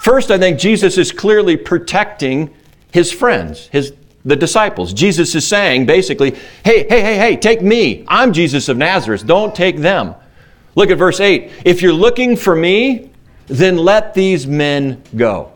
First, 0.00 0.30
I 0.30 0.38
think 0.38 0.58
Jesus 0.58 0.96
is 0.96 1.12
clearly 1.12 1.56
protecting 1.56 2.54
his 2.92 3.12
friends, 3.12 3.68
his 3.68 3.92
the 4.24 4.36
disciples. 4.36 4.92
Jesus 4.92 5.34
is 5.34 5.46
saying 5.46 5.86
basically, 5.86 6.32
hey, 6.64 6.86
hey, 6.88 7.00
hey, 7.00 7.16
hey, 7.16 7.36
take 7.36 7.62
me. 7.62 8.04
I'm 8.08 8.32
Jesus 8.32 8.68
of 8.68 8.76
Nazareth. 8.76 9.26
Don't 9.26 9.54
take 9.54 9.78
them. 9.78 10.14
Look 10.78 10.90
at 10.90 10.98
verse 10.98 11.18
8. 11.18 11.50
If 11.64 11.82
you're 11.82 11.92
looking 11.92 12.36
for 12.36 12.54
me, 12.54 13.10
then 13.48 13.78
let 13.78 14.14
these 14.14 14.46
men 14.46 15.02
go. 15.16 15.52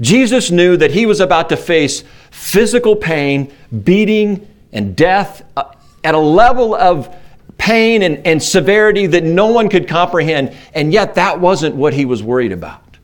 Jesus 0.00 0.50
knew 0.50 0.74
that 0.78 0.90
he 0.90 1.04
was 1.04 1.20
about 1.20 1.50
to 1.50 1.56
face 1.58 2.02
physical 2.30 2.96
pain, 2.96 3.52
beating, 3.84 4.48
and 4.72 4.96
death 4.96 5.44
uh, 5.54 5.64
at 6.02 6.14
a 6.14 6.18
level 6.18 6.74
of 6.74 7.14
pain 7.58 8.00
and, 8.00 8.26
and 8.26 8.42
severity 8.42 9.06
that 9.06 9.22
no 9.22 9.48
one 9.48 9.68
could 9.68 9.86
comprehend, 9.86 10.56
and 10.72 10.94
yet 10.94 11.16
that 11.16 11.38
wasn't 11.38 11.76
what 11.76 11.92
he 11.92 12.06
was 12.06 12.22
worried 12.22 12.52
about. 12.52 12.96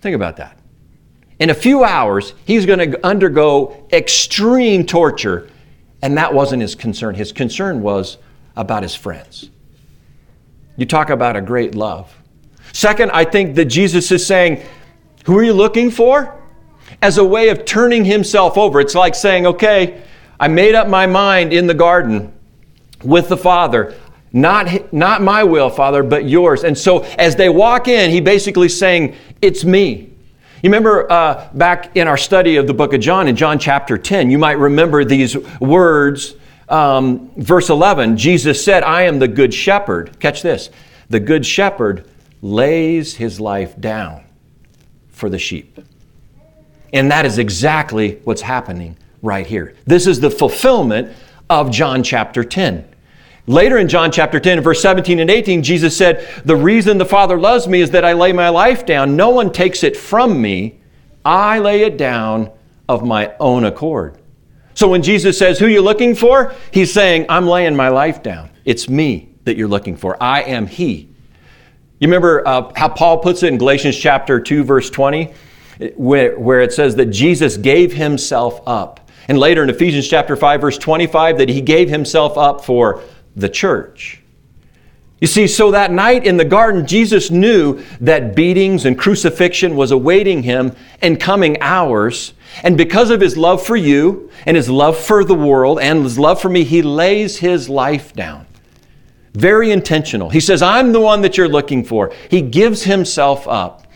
Think 0.00 0.14
about 0.14 0.36
that. 0.36 0.60
In 1.40 1.50
a 1.50 1.54
few 1.54 1.82
hours, 1.82 2.34
he's 2.44 2.66
going 2.66 2.92
to 2.92 3.04
undergo 3.04 3.84
extreme 3.92 4.86
torture, 4.86 5.50
and 6.02 6.16
that 6.18 6.32
wasn't 6.32 6.62
his 6.62 6.76
concern. 6.76 7.16
His 7.16 7.32
concern 7.32 7.82
was 7.82 8.18
about 8.54 8.84
his 8.84 8.94
friends. 8.94 9.50
You 10.78 10.86
talk 10.86 11.10
about 11.10 11.34
a 11.34 11.40
great 11.40 11.74
love. 11.74 12.16
Second, 12.72 13.10
I 13.10 13.24
think 13.24 13.56
that 13.56 13.64
Jesus 13.64 14.12
is 14.12 14.24
saying, 14.24 14.62
Who 15.24 15.36
are 15.36 15.42
you 15.42 15.52
looking 15.52 15.90
for? 15.90 16.40
As 17.02 17.18
a 17.18 17.24
way 17.24 17.48
of 17.48 17.64
turning 17.64 18.04
himself 18.04 18.56
over. 18.56 18.80
It's 18.80 18.94
like 18.94 19.16
saying, 19.16 19.44
Okay, 19.44 20.02
I 20.38 20.46
made 20.46 20.76
up 20.76 20.86
my 20.86 21.06
mind 21.06 21.52
in 21.52 21.66
the 21.66 21.74
garden 21.74 22.32
with 23.02 23.28
the 23.28 23.36
Father. 23.36 23.96
Not, 24.32 24.92
not 24.92 25.20
my 25.20 25.42
will, 25.42 25.68
Father, 25.68 26.04
but 26.04 26.28
yours. 26.28 26.62
And 26.62 26.78
so 26.78 27.00
as 27.18 27.34
they 27.34 27.48
walk 27.48 27.88
in, 27.88 28.10
he 28.10 28.20
basically 28.20 28.68
saying, 28.68 29.16
It's 29.42 29.64
me. 29.64 30.12
You 30.62 30.70
remember 30.70 31.10
uh, 31.10 31.48
back 31.54 31.96
in 31.96 32.06
our 32.06 32.16
study 32.16 32.54
of 32.54 32.68
the 32.68 32.74
book 32.74 32.92
of 32.92 33.00
John, 33.00 33.26
in 33.26 33.34
John 33.34 33.58
chapter 33.58 33.98
10, 33.98 34.30
you 34.30 34.38
might 34.38 34.58
remember 34.58 35.04
these 35.04 35.36
words. 35.58 36.36
Um, 36.68 37.30
verse 37.36 37.70
11, 37.70 38.16
Jesus 38.16 38.62
said, 38.62 38.82
I 38.82 39.02
am 39.02 39.18
the 39.18 39.28
good 39.28 39.54
shepherd. 39.54 40.18
Catch 40.20 40.42
this. 40.42 40.70
The 41.08 41.20
good 41.20 41.46
shepherd 41.46 42.08
lays 42.42 43.16
his 43.16 43.40
life 43.40 43.78
down 43.80 44.24
for 45.08 45.28
the 45.28 45.38
sheep. 45.38 45.78
And 46.92 47.10
that 47.10 47.26
is 47.26 47.38
exactly 47.38 48.20
what's 48.24 48.42
happening 48.42 48.96
right 49.22 49.46
here. 49.46 49.74
This 49.86 50.06
is 50.06 50.20
the 50.20 50.30
fulfillment 50.30 51.14
of 51.50 51.70
John 51.70 52.02
chapter 52.02 52.44
10. 52.44 52.86
Later 53.46 53.78
in 53.78 53.88
John 53.88 54.12
chapter 54.12 54.38
10, 54.38 54.60
verse 54.60 54.82
17 54.82 55.20
and 55.20 55.30
18, 55.30 55.62
Jesus 55.62 55.96
said, 55.96 56.42
The 56.44 56.54
reason 56.54 56.98
the 56.98 57.06
Father 57.06 57.38
loves 57.38 57.66
me 57.66 57.80
is 57.80 57.90
that 57.92 58.04
I 58.04 58.12
lay 58.12 58.32
my 58.32 58.50
life 58.50 58.84
down. 58.84 59.16
No 59.16 59.30
one 59.30 59.50
takes 59.50 59.82
it 59.82 59.96
from 59.96 60.40
me. 60.40 60.78
I 61.24 61.58
lay 61.58 61.82
it 61.82 61.96
down 61.96 62.50
of 62.88 63.04
my 63.04 63.34
own 63.40 63.64
accord. 63.64 64.17
So 64.78 64.86
when 64.86 65.02
Jesus 65.02 65.36
says, 65.36 65.58
Who 65.58 65.66
you 65.66 65.82
looking 65.82 66.14
for? 66.14 66.54
He's 66.70 66.92
saying, 66.92 67.26
I'm 67.28 67.48
laying 67.48 67.74
my 67.74 67.88
life 67.88 68.22
down. 68.22 68.48
It's 68.64 68.88
me 68.88 69.34
that 69.42 69.56
you're 69.56 69.66
looking 69.66 69.96
for. 69.96 70.16
I 70.22 70.42
am 70.42 70.68
He. 70.68 71.08
You 71.98 72.06
remember 72.06 72.46
uh, 72.46 72.70
how 72.76 72.88
Paul 72.88 73.18
puts 73.18 73.42
it 73.42 73.48
in 73.48 73.58
Galatians 73.58 73.98
chapter 73.98 74.38
2, 74.38 74.62
verse 74.62 74.88
20, 74.88 75.34
where, 75.96 76.38
where 76.38 76.60
it 76.60 76.72
says 76.72 76.94
that 76.94 77.06
Jesus 77.06 77.56
gave 77.56 77.92
himself 77.92 78.60
up. 78.68 79.10
And 79.26 79.36
later 79.36 79.64
in 79.64 79.68
Ephesians 79.68 80.06
chapter 80.06 80.36
5, 80.36 80.60
verse 80.60 80.78
25, 80.78 81.38
that 81.38 81.48
he 81.48 81.60
gave 81.60 81.88
himself 81.88 82.38
up 82.38 82.64
for 82.64 83.02
the 83.34 83.48
church. 83.48 84.22
You 85.20 85.26
see, 85.26 85.48
so 85.48 85.72
that 85.72 85.90
night 85.90 86.24
in 86.24 86.36
the 86.36 86.44
garden, 86.44 86.86
Jesus 86.86 87.30
knew 87.30 87.82
that 88.00 88.36
beatings 88.36 88.84
and 88.84 88.96
crucifixion 88.96 89.74
was 89.74 89.90
awaiting 89.90 90.44
him 90.44 90.76
in 91.02 91.16
coming 91.16 91.60
hours. 91.60 92.34
And 92.62 92.76
because 92.76 93.10
of 93.10 93.20
his 93.20 93.36
love 93.36 93.64
for 93.64 93.76
you 93.76 94.30
and 94.46 94.56
his 94.56 94.70
love 94.70 94.96
for 94.96 95.24
the 95.24 95.34
world 95.34 95.80
and 95.80 96.04
his 96.04 96.18
love 96.18 96.40
for 96.40 96.48
me, 96.48 96.62
he 96.62 96.82
lays 96.82 97.38
his 97.38 97.68
life 97.68 98.12
down. 98.12 98.46
Very 99.34 99.72
intentional. 99.72 100.30
He 100.30 100.40
says, 100.40 100.62
I'm 100.62 100.92
the 100.92 101.00
one 101.00 101.22
that 101.22 101.36
you're 101.36 101.48
looking 101.48 101.84
for. 101.84 102.12
He 102.30 102.40
gives 102.40 102.84
himself 102.84 103.46
up 103.48 103.86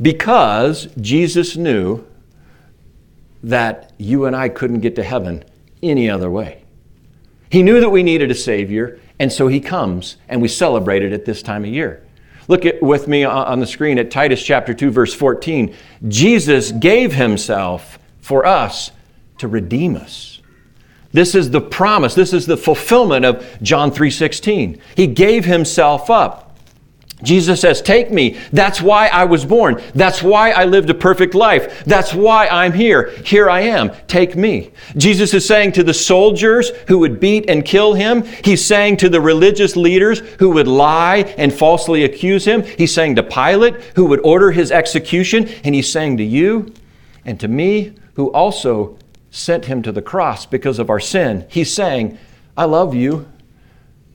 because 0.00 0.88
Jesus 1.00 1.56
knew 1.56 2.04
that 3.42 3.92
you 3.98 4.26
and 4.26 4.36
I 4.36 4.48
couldn't 4.48 4.80
get 4.80 4.96
to 4.96 5.02
heaven 5.02 5.44
any 5.82 6.08
other 6.08 6.30
way. 6.30 6.62
He 7.50 7.62
knew 7.62 7.80
that 7.80 7.90
we 7.90 8.02
needed 8.02 8.30
a 8.30 8.34
Savior, 8.34 9.00
and 9.22 9.32
so 9.32 9.46
He 9.46 9.60
comes, 9.60 10.16
and 10.28 10.42
we 10.42 10.48
celebrate 10.48 11.04
it 11.04 11.12
at 11.12 11.24
this 11.24 11.44
time 11.44 11.62
of 11.62 11.70
year. 11.70 12.02
Look 12.48 12.66
at, 12.66 12.82
with 12.82 13.06
me 13.06 13.22
on 13.22 13.60
the 13.60 13.68
screen 13.68 13.96
at 14.00 14.10
Titus 14.10 14.42
chapter 14.42 14.74
2, 14.74 14.90
verse 14.90 15.14
14. 15.14 15.72
Jesus 16.08 16.72
gave 16.72 17.14
Himself 17.14 18.00
for 18.20 18.44
us 18.44 18.90
to 19.38 19.46
redeem 19.46 19.94
us. 19.94 20.40
This 21.12 21.36
is 21.36 21.52
the 21.52 21.60
promise. 21.60 22.16
This 22.16 22.32
is 22.32 22.46
the 22.46 22.56
fulfillment 22.56 23.24
of 23.24 23.46
John 23.62 23.92
3:16. 23.92 24.80
He 24.96 25.06
gave 25.06 25.44
himself 25.44 26.10
up. 26.10 26.51
Jesus 27.22 27.60
says, 27.60 27.80
Take 27.80 28.10
me. 28.10 28.38
That's 28.52 28.82
why 28.82 29.08
I 29.08 29.24
was 29.24 29.44
born. 29.44 29.80
That's 29.94 30.22
why 30.22 30.50
I 30.50 30.64
lived 30.64 30.90
a 30.90 30.94
perfect 30.94 31.34
life. 31.34 31.84
That's 31.84 32.12
why 32.12 32.48
I'm 32.48 32.72
here. 32.72 33.10
Here 33.24 33.48
I 33.48 33.60
am. 33.60 33.92
Take 34.08 34.36
me. 34.36 34.72
Jesus 34.96 35.32
is 35.34 35.46
saying 35.46 35.72
to 35.72 35.84
the 35.84 35.94
soldiers 35.94 36.70
who 36.88 36.98
would 36.98 37.20
beat 37.20 37.48
and 37.48 37.64
kill 37.64 37.94
him, 37.94 38.24
He's 38.44 38.64
saying 38.64 38.98
to 38.98 39.08
the 39.08 39.20
religious 39.20 39.76
leaders 39.76 40.20
who 40.38 40.50
would 40.50 40.68
lie 40.68 41.18
and 41.38 41.52
falsely 41.52 42.04
accuse 42.04 42.44
him, 42.44 42.62
He's 42.62 42.94
saying 42.94 43.16
to 43.16 43.22
Pilate 43.22 43.76
who 43.96 44.06
would 44.06 44.20
order 44.20 44.50
his 44.50 44.72
execution, 44.72 45.48
and 45.64 45.74
He's 45.74 45.90
saying 45.90 46.16
to 46.16 46.24
you 46.24 46.72
and 47.24 47.38
to 47.40 47.48
me 47.48 47.94
who 48.14 48.32
also 48.32 48.98
sent 49.30 49.64
him 49.64 49.82
to 49.82 49.92
the 49.92 50.02
cross 50.02 50.44
because 50.44 50.78
of 50.78 50.90
our 50.90 51.00
sin. 51.00 51.46
He's 51.48 51.72
saying, 51.72 52.18
I 52.56 52.64
love 52.64 52.94
you. 52.94 53.26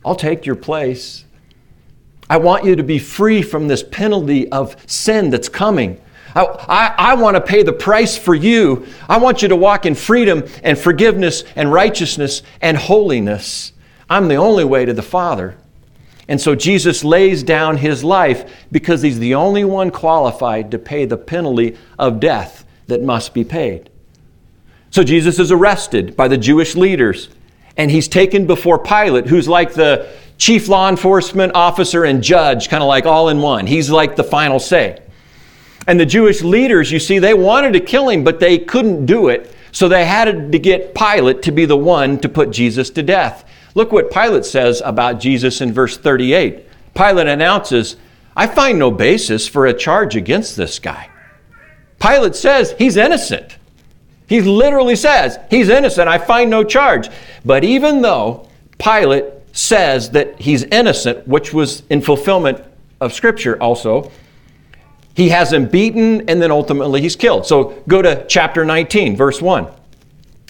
I'll 0.05 0.15
take 0.15 0.45
your 0.45 0.55
place. 0.55 1.25
I 2.29 2.37
want 2.37 2.65
you 2.65 2.75
to 2.75 2.83
be 2.83 2.99
free 2.99 3.41
from 3.41 3.67
this 3.67 3.83
penalty 3.83 4.51
of 4.51 4.75
sin 4.89 5.29
that's 5.29 5.49
coming. 5.49 6.01
I, 6.35 6.43
I, 6.43 6.95
I, 7.11 7.13
want 7.15 7.35
to 7.35 7.41
pay 7.41 7.63
the 7.63 7.73
price 7.73 8.17
for 8.17 8.35
you. 8.35 8.85
I 9.07 9.17
want 9.17 9.41
you 9.41 9.47
to 9.47 9.55
walk 9.55 9.85
in 9.85 9.95
freedom 9.95 10.43
and 10.61 10.77
forgiveness 10.77 11.43
and 11.55 11.71
righteousness 11.71 12.43
and 12.61 12.77
holiness. 12.77 13.71
I'm 14.09 14.27
the 14.27 14.35
only 14.35 14.65
way 14.65 14.85
to 14.85 14.93
the 14.93 15.01
Father. 15.01 15.57
And 16.27 16.39
so 16.39 16.55
Jesus 16.55 17.03
lays 17.03 17.41
down 17.43 17.77
his 17.77 18.03
life 18.03 18.65
because 18.71 19.01
he's 19.01 19.19
the 19.19 19.35
only 19.35 19.63
one 19.63 19.91
qualified 19.91 20.71
to 20.71 20.79
pay 20.79 21.05
the 21.05 21.17
penalty 21.17 21.77
of 21.97 22.19
death 22.19 22.65
that 22.87 23.01
must 23.01 23.33
be 23.33 23.45
paid. 23.45 23.89
So 24.91 25.03
Jesus 25.03 25.39
is 25.39 25.51
arrested 25.51 26.15
by 26.17 26.27
the 26.27 26.37
Jewish 26.37 26.75
leaders 26.75 27.29
and 27.77 27.91
he's 27.91 28.07
taken 28.07 28.47
before 28.47 28.79
Pilate, 28.79 29.27
who's 29.27 29.47
like 29.47 29.73
the 29.73 30.11
chief 30.37 30.67
law 30.67 30.89
enforcement 30.89 31.53
officer 31.55 32.03
and 32.03 32.23
judge, 32.23 32.69
kind 32.69 32.83
of 32.83 32.87
like 32.87 33.05
all 33.05 33.29
in 33.29 33.41
one. 33.41 33.67
He's 33.67 33.89
like 33.89 34.15
the 34.15 34.23
final 34.23 34.59
say. 34.59 35.01
And 35.87 35.99
the 35.99 36.05
Jewish 36.05 36.41
leaders, 36.41 36.91
you 36.91 36.99
see, 36.99 37.19
they 37.19 37.33
wanted 37.33 37.73
to 37.73 37.79
kill 37.79 38.09
him, 38.09 38.23
but 38.23 38.39
they 38.39 38.57
couldn't 38.57 39.05
do 39.05 39.29
it. 39.29 39.53
So 39.71 39.87
they 39.87 40.05
had 40.05 40.51
to 40.51 40.59
get 40.59 40.95
Pilate 40.95 41.41
to 41.43 41.51
be 41.51 41.65
the 41.65 41.77
one 41.77 42.19
to 42.19 42.29
put 42.29 42.51
Jesus 42.51 42.89
to 42.91 43.03
death. 43.03 43.47
Look 43.73 43.91
what 43.91 44.11
Pilate 44.11 44.45
says 44.45 44.81
about 44.83 45.19
Jesus 45.19 45.61
in 45.61 45.71
verse 45.71 45.97
38. 45.97 46.65
Pilate 46.93 47.27
announces, 47.27 47.95
I 48.35 48.47
find 48.47 48.79
no 48.79 48.91
basis 48.91 49.47
for 49.47 49.65
a 49.65 49.73
charge 49.73 50.15
against 50.15 50.57
this 50.57 50.79
guy. 50.79 51.09
Pilate 51.99 52.35
says 52.35 52.75
he's 52.77 52.97
innocent. 52.97 53.57
He 54.27 54.41
literally 54.41 54.95
says 54.95 55.39
he's 55.49 55.69
innocent. 55.69 56.09
I 56.09 56.17
find 56.17 56.49
no 56.49 56.63
charge. 56.63 57.09
But 57.45 57.63
even 57.63 58.01
though 58.01 58.49
Pilate 58.77 59.25
says 59.57 60.11
that 60.11 60.39
he's 60.39 60.63
innocent, 60.63 61.27
which 61.27 61.53
was 61.53 61.83
in 61.89 62.01
fulfillment 62.01 62.63
of 63.01 63.13
Scripture 63.13 63.61
also, 63.61 64.11
he 65.15 65.29
has 65.29 65.51
him 65.51 65.67
beaten 65.67 66.29
and 66.29 66.41
then 66.41 66.51
ultimately 66.51 67.01
he's 67.01 67.15
killed. 67.15 67.45
So 67.45 67.83
go 67.87 68.01
to 68.01 68.25
chapter 68.27 68.63
19, 68.63 69.15
verse 69.15 69.41
1. 69.41 69.67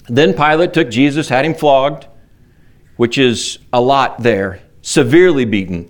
Then 0.08 0.34
Pilate 0.34 0.72
took 0.72 0.90
Jesus, 0.90 1.28
had 1.28 1.44
him 1.44 1.54
flogged 1.54 2.06
which 2.98 3.16
is 3.16 3.60
a 3.72 3.80
lot 3.80 4.22
there, 4.22 4.60
severely 4.82 5.46
beaten. 5.46 5.88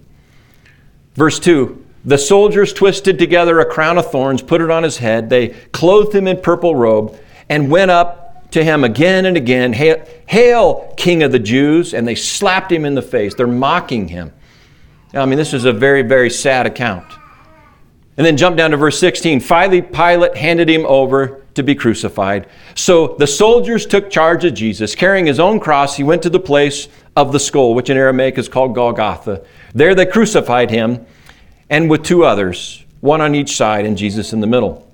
Verse 1.14 1.40
2 1.40 1.84
The 2.04 2.18
soldiers 2.18 2.72
twisted 2.72 3.18
together 3.18 3.58
a 3.58 3.68
crown 3.68 3.98
of 3.98 4.12
thorns, 4.12 4.40
put 4.40 4.60
it 4.60 4.70
on 4.70 4.84
his 4.84 4.98
head. 4.98 5.28
They 5.28 5.48
clothed 5.72 6.14
him 6.14 6.28
in 6.28 6.40
purple 6.40 6.76
robe 6.76 7.18
and 7.48 7.70
went 7.70 7.90
up 7.90 8.27
to 8.50 8.64
him 8.64 8.84
again 8.84 9.26
and 9.26 9.36
again, 9.36 9.72
Hail, 9.72 10.04
Hail 10.26 10.94
King 10.96 11.22
of 11.22 11.32
the 11.32 11.38
Jews! 11.38 11.94
And 11.94 12.06
they 12.06 12.14
slapped 12.14 12.72
him 12.72 12.84
in 12.84 12.94
the 12.94 13.02
face. 13.02 13.34
They're 13.34 13.46
mocking 13.46 14.08
him. 14.08 14.32
I 15.14 15.24
mean, 15.26 15.38
this 15.38 15.54
is 15.54 15.64
a 15.64 15.72
very, 15.72 16.02
very 16.02 16.30
sad 16.30 16.66
account. 16.66 17.06
And 18.16 18.26
then 18.26 18.36
jump 18.36 18.56
down 18.56 18.72
to 18.72 18.76
verse 18.76 18.98
16. 18.98 19.40
Finally, 19.40 19.80
Pilate 19.80 20.36
handed 20.36 20.68
him 20.68 20.84
over 20.86 21.44
to 21.54 21.62
be 21.62 21.74
crucified. 21.74 22.48
So 22.74 23.14
the 23.18 23.26
soldiers 23.26 23.86
took 23.86 24.10
charge 24.10 24.44
of 24.44 24.54
Jesus. 24.54 24.94
Carrying 24.94 25.26
his 25.26 25.38
own 25.38 25.60
cross, 25.60 25.96
he 25.96 26.02
went 26.02 26.22
to 26.22 26.30
the 26.30 26.40
place 26.40 26.88
of 27.16 27.32
the 27.32 27.38
skull, 27.38 27.74
which 27.74 27.90
in 27.90 27.96
Aramaic 27.96 28.36
is 28.36 28.48
called 28.48 28.74
Golgotha. 28.74 29.44
There 29.72 29.94
they 29.94 30.06
crucified 30.06 30.70
him, 30.70 31.06
and 31.70 31.88
with 31.88 32.02
two 32.02 32.24
others, 32.24 32.84
one 33.00 33.20
on 33.20 33.34
each 33.34 33.56
side, 33.56 33.86
and 33.86 33.96
Jesus 33.96 34.32
in 34.32 34.40
the 34.40 34.46
middle. 34.46 34.84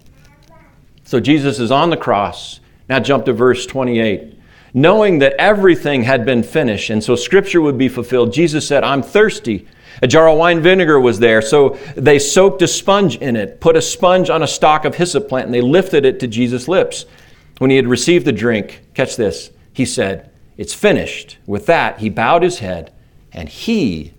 So 1.05 1.19
Jesus 1.19 1.59
is 1.59 1.71
on 1.71 1.91
the 1.91 1.97
cross. 1.97 2.61
Now 2.89 3.01
jump 3.01 3.25
to 3.27 3.33
verse 3.33 3.67
28. 3.67 4.39
Knowing 4.75 5.21
that 5.21 5.35
everything 5.35 6.03
had 6.03 6.25
been 6.25 6.43
finished, 6.43 6.91
and 6.91 7.03
so 7.03 7.15
scripture 7.15 7.61
would 7.61 7.79
be 7.79 7.89
fulfilled, 7.89 8.33
Jesus 8.33 8.67
said, 8.67 8.83
I'm 8.83 9.03
thirsty. 9.03 9.67
A 10.03 10.09
jar 10.09 10.29
of 10.29 10.37
wine 10.37 10.61
vinegar 10.61 10.99
was 10.99 11.21
there, 11.21 11.41
so 11.41 11.79
they 11.97 12.19
soaked 12.19 12.61
a 12.63 12.67
sponge 12.67 13.17
in 13.17 13.37
it, 13.37 13.61
put 13.61 13.77
a 13.77 13.83
sponge 13.83 14.31
on 14.31 14.43
a 14.43 14.49
stalk 14.49 14.85
of 14.85 14.97
hyssop 14.97 15.29
plant, 15.29 15.47
and 15.47 15.55
they 15.55 15.61
lifted 15.61 16.05
it 16.05 16.19
to 16.21 16.27
Jesus' 16.27 16.67
lips. 16.67 17.07
When 17.59 17.71
he 17.71 17.77
had 17.77 17.87
received 17.87 18.27
the 18.27 18.33
drink, 18.33 18.83
catch 18.95 19.15
this, 19.15 19.51
he 19.73 19.85
said, 19.85 20.31
It's 20.57 20.75
finished. 20.75 21.39
With 21.47 21.67
that, 21.67 22.01
he 22.01 22.09
bowed 22.09 22.43
his 22.43 22.59
head 22.59 22.93
and 23.33 23.49
he 23.49 24.15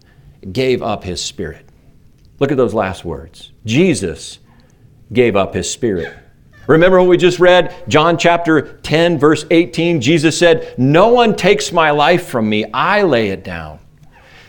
gave 0.52 0.82
up 0.82 1.04
his 1.04 1.24
spirit. 1.24 1.66
Look 2.40 2.52
at 2.52 2.58
those 2.58 2.74
last 2.74 3.04
words. 3.04 3.52
Jesus 3.66 4.40
gave 5.12 5.36
up 5.36 5.54
his 5.54 5.70
spirit. 5.70 6.14
Remember 6.68 7.00
what 7.00 7.10
we 7.10 7.18
just 7.18 7.40
read? 7.40 7.76
John 7.88 8.18
chapter 8.18 8.78
10, 8.80 9.20
verse 9.20 9.46
18. 9.52 10.02
Jesus 10.02 10.38
said, 10.38 10.74
No 10.78 11.10
one 11.10 11.36
takes 11.36 11.72
my 11.72 11.92
life 11.92 12.28
from 12.28 12.50
me, 12.50 12.66
I 12.74 13.04
lay 13.04 13.30
it 13.30 13.44
down. 13.44 13.80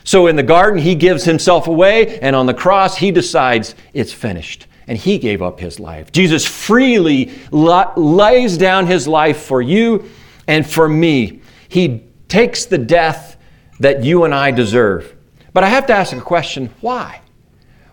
So 0.05 0.29
in 0.29 0.37
the 0.37 0.43
garden, 0.43 0.81
he 0.81 0.95
gives 0.95 1.25
himself 1.25 1.67
away, 1.67 2.21
and 2.21 2.37
on 2.37 2.47
the 2.47 2.55
cross, 2.55 2.97
he 2.97 3.11
decides 3.11 3.75
it's 3.93 4.13
finished. 4.13 4.67
And 4.87 4.97
he 4.97 5.19
gave 5.19 5.43
up 5.43 5.59
his 5.59 5.81
life. 5.81 6.13
Jesus 6.13 6.47
freely 6.47 7.33
lays 7.51 8.57
down 8.57 8.87
his 8.87 9.09
life 9.09 9.39
for 9.39 9.61
you 9.61 10.09
and 10.47 10.65
for 10.65 10.89
me. 10.89 11.41
He 11.69 12.05
takes 12.29 12.67
the 12.67 12.79
death 12.79 13.37
that 13.81 14.05
you 14.05 14.23
and 14.23 14.33
I 14.33 14.53
deserve. 14.53 15.17
But 15.53 15.65
I 15.65 15.69
have 15.71 15.87
to 15.87 15.93
ask 15.93 16.13
a 16.13 16.21
question 16.21 16.71
why? 16.81 17.21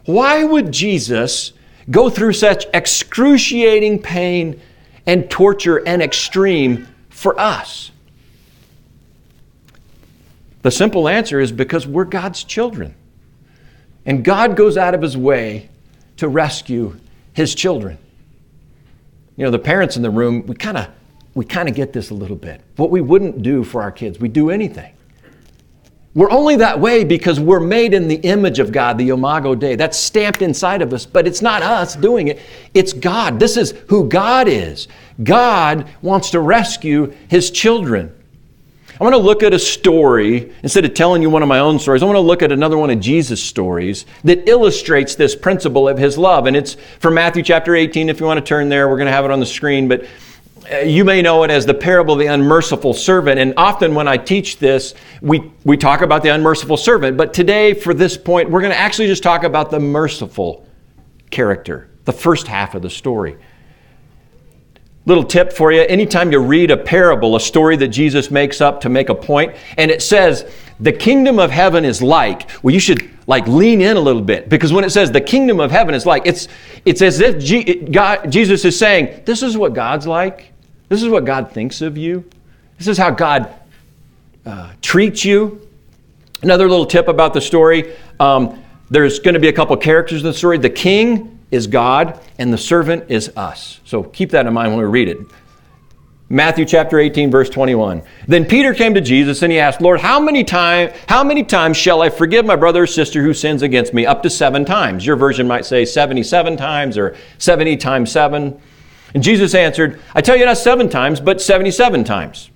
Why 0.05 0.43
would 0.43 0.71
Jesus 0.71 1.53
go 1.89 2.09
through 2.09 2.33
such 2.33 2.65
excruciating 2.73 4.01
pain 4.01 4.61
and 5.05 5.29
torture 5.29 5.77
and 5.87 6.01
extreme 6.01 6.87
for 7.09 7.39
us? 7.39 7.91
The 10.61 10.71
simple 10.71 11.09
answer 11.09 11.39
is 11.39 11.51
because 11.51 11.85
we're 11.85 12.05
God's 12.05 12.43
children. 12.43 12.95
And 14.05 14.23
God 14.23 14.55
goes 14.55 14.77
out 14.77 14.93
of 14.93 15.01
his 15.01 15.15
way 15.15 15.69
to 16.17 16.27
rescue 16.27 16.97
his 17.33 17.53
children. 17.55 17.97
You 19.35 19.45
know, 19.45 19.51
the 19.51 19.59
parents 19.59 19.97
in 19.97 20.03
the 20.03 20.09
room, 20.09 20.45
we 20.45 20.55
kind 20.55 20.77
of 20.77 20.89
we 21.35 21.45
kind 21.45 21.67
of 21.67 21.73
get 21.75 21.93
this 21.93 22.11
a 22.11 22.13
little 22.13 22.35
bit. 22.35 22.61
What 22.75 22.91
we 22.91 23.01
wouldn't 23.01 23.41
do 23.41 23.63
for 23.63 23.81
our 23.81 23.91
kids, 23.91 24.19
we 24.19 24.29
do 24.29 24.51
anything. 24.51 24.93
We're 26.15 26.29
only 26.29 26.57
that 26.57 26.79
way 26.79 27.03
because 27.03 27.39
we're 27.39 27.59
made 27.59 27.95
in 27.95 28.07
the 28.07 28.17
image 28.17 28.59
of 28.59 28.71
God, 28.71 28.99
the 28.99 29.09
Imago 29.09 29.55
Dei. 29.55 29.75
That's 29.75 29.97
stamped 29.97 30.43
inside 30.43 30.83
of 30.83 30.93
us, 30.93 31.07
but 31.07 31.25
it's 31.25 31.41
not 31.41 31.63
us 31.63 31.95
doing 31.95 32.27
it. 32.27 32.39
It's 32.75 32.93
God. 32.93 33.39
This 33.39 33.57
is 33.57 33.73
who 33.87 34.07
God 34.07 34.47
is. 34.47 34.87
God 35.23 35.89
wants 36.03 36.29
to 36.31 36.39
rescue 36.39 37.13
his 37.29 37.49
children. 37.49 38.13
I 38.99 39.03
want 39.03 39.15
to 39.15 39.19
look 39.19 39.41
at 39.41 39.55
a 39.55 39.59
story, 39.59 40.53
instead 40.61 40.85
of 40.85 40.93
telling 40.93 41.23
you 41.23 41.29
one 41.31 41.41
of 41.41 41.49
my 41.49 41.57
own 41.57 41.79
stories, 41.79 42.03
I 42.03 42.05
want 42.05 42.15
to 42.15 42.21
look 42.21 42.43
at 42.43 42.51
another 42.51 42.77
one 42.77 42.91
of 42.91 42.99
Jesus' 42.99 43.41
stories 43.41 44.05
that 44.23 44.47
illustrates 44.47 45.15
this 45.15 45.35
principle 45.35 45.89
of 45.89 45.97
his 45.97 46.15
love. 46.15 46.45
And 46.45 46.55
it's 46.55 46.77
from 46.99 47.15
Matthew 47.15 47.41
chapter 47.41 47.75
18. 47.75 48.07
If 48.07 48.19
you 48.19 48.27
want 48.27 48.37
to 48.37 48.45
turn 48.45 48.69
there, 48.69 48.87
we're 48.87 48.97
going 48.97 49.07
to 49.07 49.11
have 49.11 49.25
it 49.25 49.31
on 49.31 49.39
the 49.39 49.47
screen. 49.47 49.87
But 49.87 50.05
you 50.85 51.03
may 51.03 51.21
know 51.21 51.43
it 51.43 51.51
as 51.51 51.65
the 51.65 51.73
parable 51.73 52.13
of 52.13 52.19
the 52.19 52.27
unmerciful 52.27 52.93
servant. 52.93 53.39
And 53.39 53.53
often 53.57 53.95
when 53.95 54.07
I 54.07 54.17
teach 54.17 54.57
this, 54.57 54.93
we, 55.21 55.51
we 55.63 55.77
talk 55.77 56.01
about 56.01 56.23
the 56.23 56.29
unmerciful 56.29 56.77
servant. 56.77 57.17
But 57.17 57.33
today, 57.33 57.73
for 57.73 57.93
this 57.93 58.17
point, 58.17 58.49
we're 58.49 58.61
going 58.61 58.71
to 58.71 58.77
actually 58.77 59.07
just 59.07 59.23
talk 59.23 59.43
about 59.43 59.71
the 59.71 59.79
merciful 59.79 60.67
character, 61.31 61.89
the 62.05 62.13
first 62.13 62.47
half 62.47 62.75
of 62.75 62.81
the 62.81 62.89
story. 62.89 63.37
Little 65.05 65.25
tip 65.25 65.51
for 65.51 65.71
you 65.73 65.81
anytime 65.81 66.31
you 66.31 66.39
read 66.39 66.71
a 66.71 66.77
parable, 66.77 67.35
a 67.35 67.39
story 67.39 67.75
that 67.77 67.89
Jesus 67.89 68.31
makes 68.31 68.61
up 68.61 68.79
to 68.81 68.89
make 68.89 69.09
a 69.09 69.15
point, 69.15 69.53
and 69.77 69.91
it 69.91 70.01
says, 70.01 70.49
the 70.79 70.93
kingdom 70.93 71.39
of 71.39 71.51
heaven 71.51 71.83
is 71.83 72.01
like, 72.01 72.49
well, 72.63 72.73
you 72.73 72.79
should 72.79 73.09
like 73.27 73.45
lean 73.47 73.81
in 73.81 73.97
a 73.97 73.99
little 73.99 74.21
bit 74.21 74.49
because 74.49 74.71
when 74.71 74.83
it 74.83 74.89
says 74.91 75.11
the 75.11 75.21
kingdom 75.21 75.59
of 75.59 75.71
heaven 75.71 75.93
is 75.93 76.05
like, 76.05 76.25
it's, 76.25 76.47
it's 76.85 77.01
as 77.01 77.19
if 77.19 77.41
G- 77.41 77.75
God, 77.75 78.31
Jesus 78.31 78.63
is 78.65 78.77
saying, 78.77 79.23
this 79.25 79.43
is 79.43 79.57
what 79.57 79.73
God's 79.73 80.07
like. 80.07 80.52
This 80.93 81.01
is 81.01 81.09
what 81.09 81.25
God 81.25 81.51
thinks 81.51 81.81
of 81.81 81.97
you. 81.97 82.23
This 82.77 82.87
is 82.87 82.99
how 82.99 83.09
God 83.09 83.51
uh, 84.45 84.73
treats 84.79 85.25
you. 85.25 85.67
Another 86.43 86.69
little 86.69 86.85
tip 86.85 87.07
about 87.07 87.33
the 87.33 87.41
story 87.41 87.95
um, 88.19 88.63
there's 88.91 89.17
going 89.17 89.33
to 89.33 89.39
be 89.39 89.47
a 89.47 89.53
couple 89.53 89.75
characters 89.77 90.21
in 90.21 90.27
the 90.27 90.35
story. 90.35 90.59
The 90.59 90.69
king 90.69 91.39
is 91.49 91.65
God 91.65 92.19
and 92.37 92.53
the 92.53 92.59
servant 92.59 93.09
is 93.09 93.35
us. 93.35 93.79
So 93.85 94.03
keep 94.03 94.29
that 94.31 94.45
in 94.45 94.53
mind 94.53 94.75
when 94.75 94.85
we 94.85 94.87
read 94.87 95.09
it. 95.09 95.17
Matthew 96.29 96.63
chapter 96.63 96.99
18 96.99 97.31
verse 97.31 97.49
21. 97.49 98.03
Then 98.27 98.45
Peter 98.45 98.75
came 98.75 98.93
to 98.93 99.01
Jesus 99.01 99.41
and 99.41 99.51
he 99.51 99.57
asked, 99.57 99.81
"Lord, 99.81 99.99
how 99.99 100.19
many 100.19 100.43
time 100.43 100.91
how 101.09 101.23
many 101.23 101.43
times 101.43 101.75
shall 101.75 102.03
I 102.03 102.11
forgive 102.11 102.45
my 102.45 102.55
brother 102.55 102.83
or 102.83 102.87
sister 102.87 103.23
who 103.23 103.33
sins 103.33 103.63
against 103.63 103.95
me? 103.95 104.05
Up 104.05 104.21
to 104.21 104.29
7 104.29 104.63
times." 104.63 105.07
Your 105.07 105.15
version 105.15 105.47
might 105.47 105.65
say 105.65 105.85
77 105.85 106.55
times 106.55 106.99
or 106.99 107.15
70 107.39 107.77
times 107.77 108.11
7. 108.11 108.59
And 109.13 109.23
Jesus 109.23 109.53
answered, 109.53 109.99
"I 110.15 110.21
tell 110.21 110.35
you 110.35 110.45
not 110.45 110.57
7 110.57 110.89
times, 110.89 111.19
but 111.19 111.41
77 111.41 112.03
times. 112.03 112.49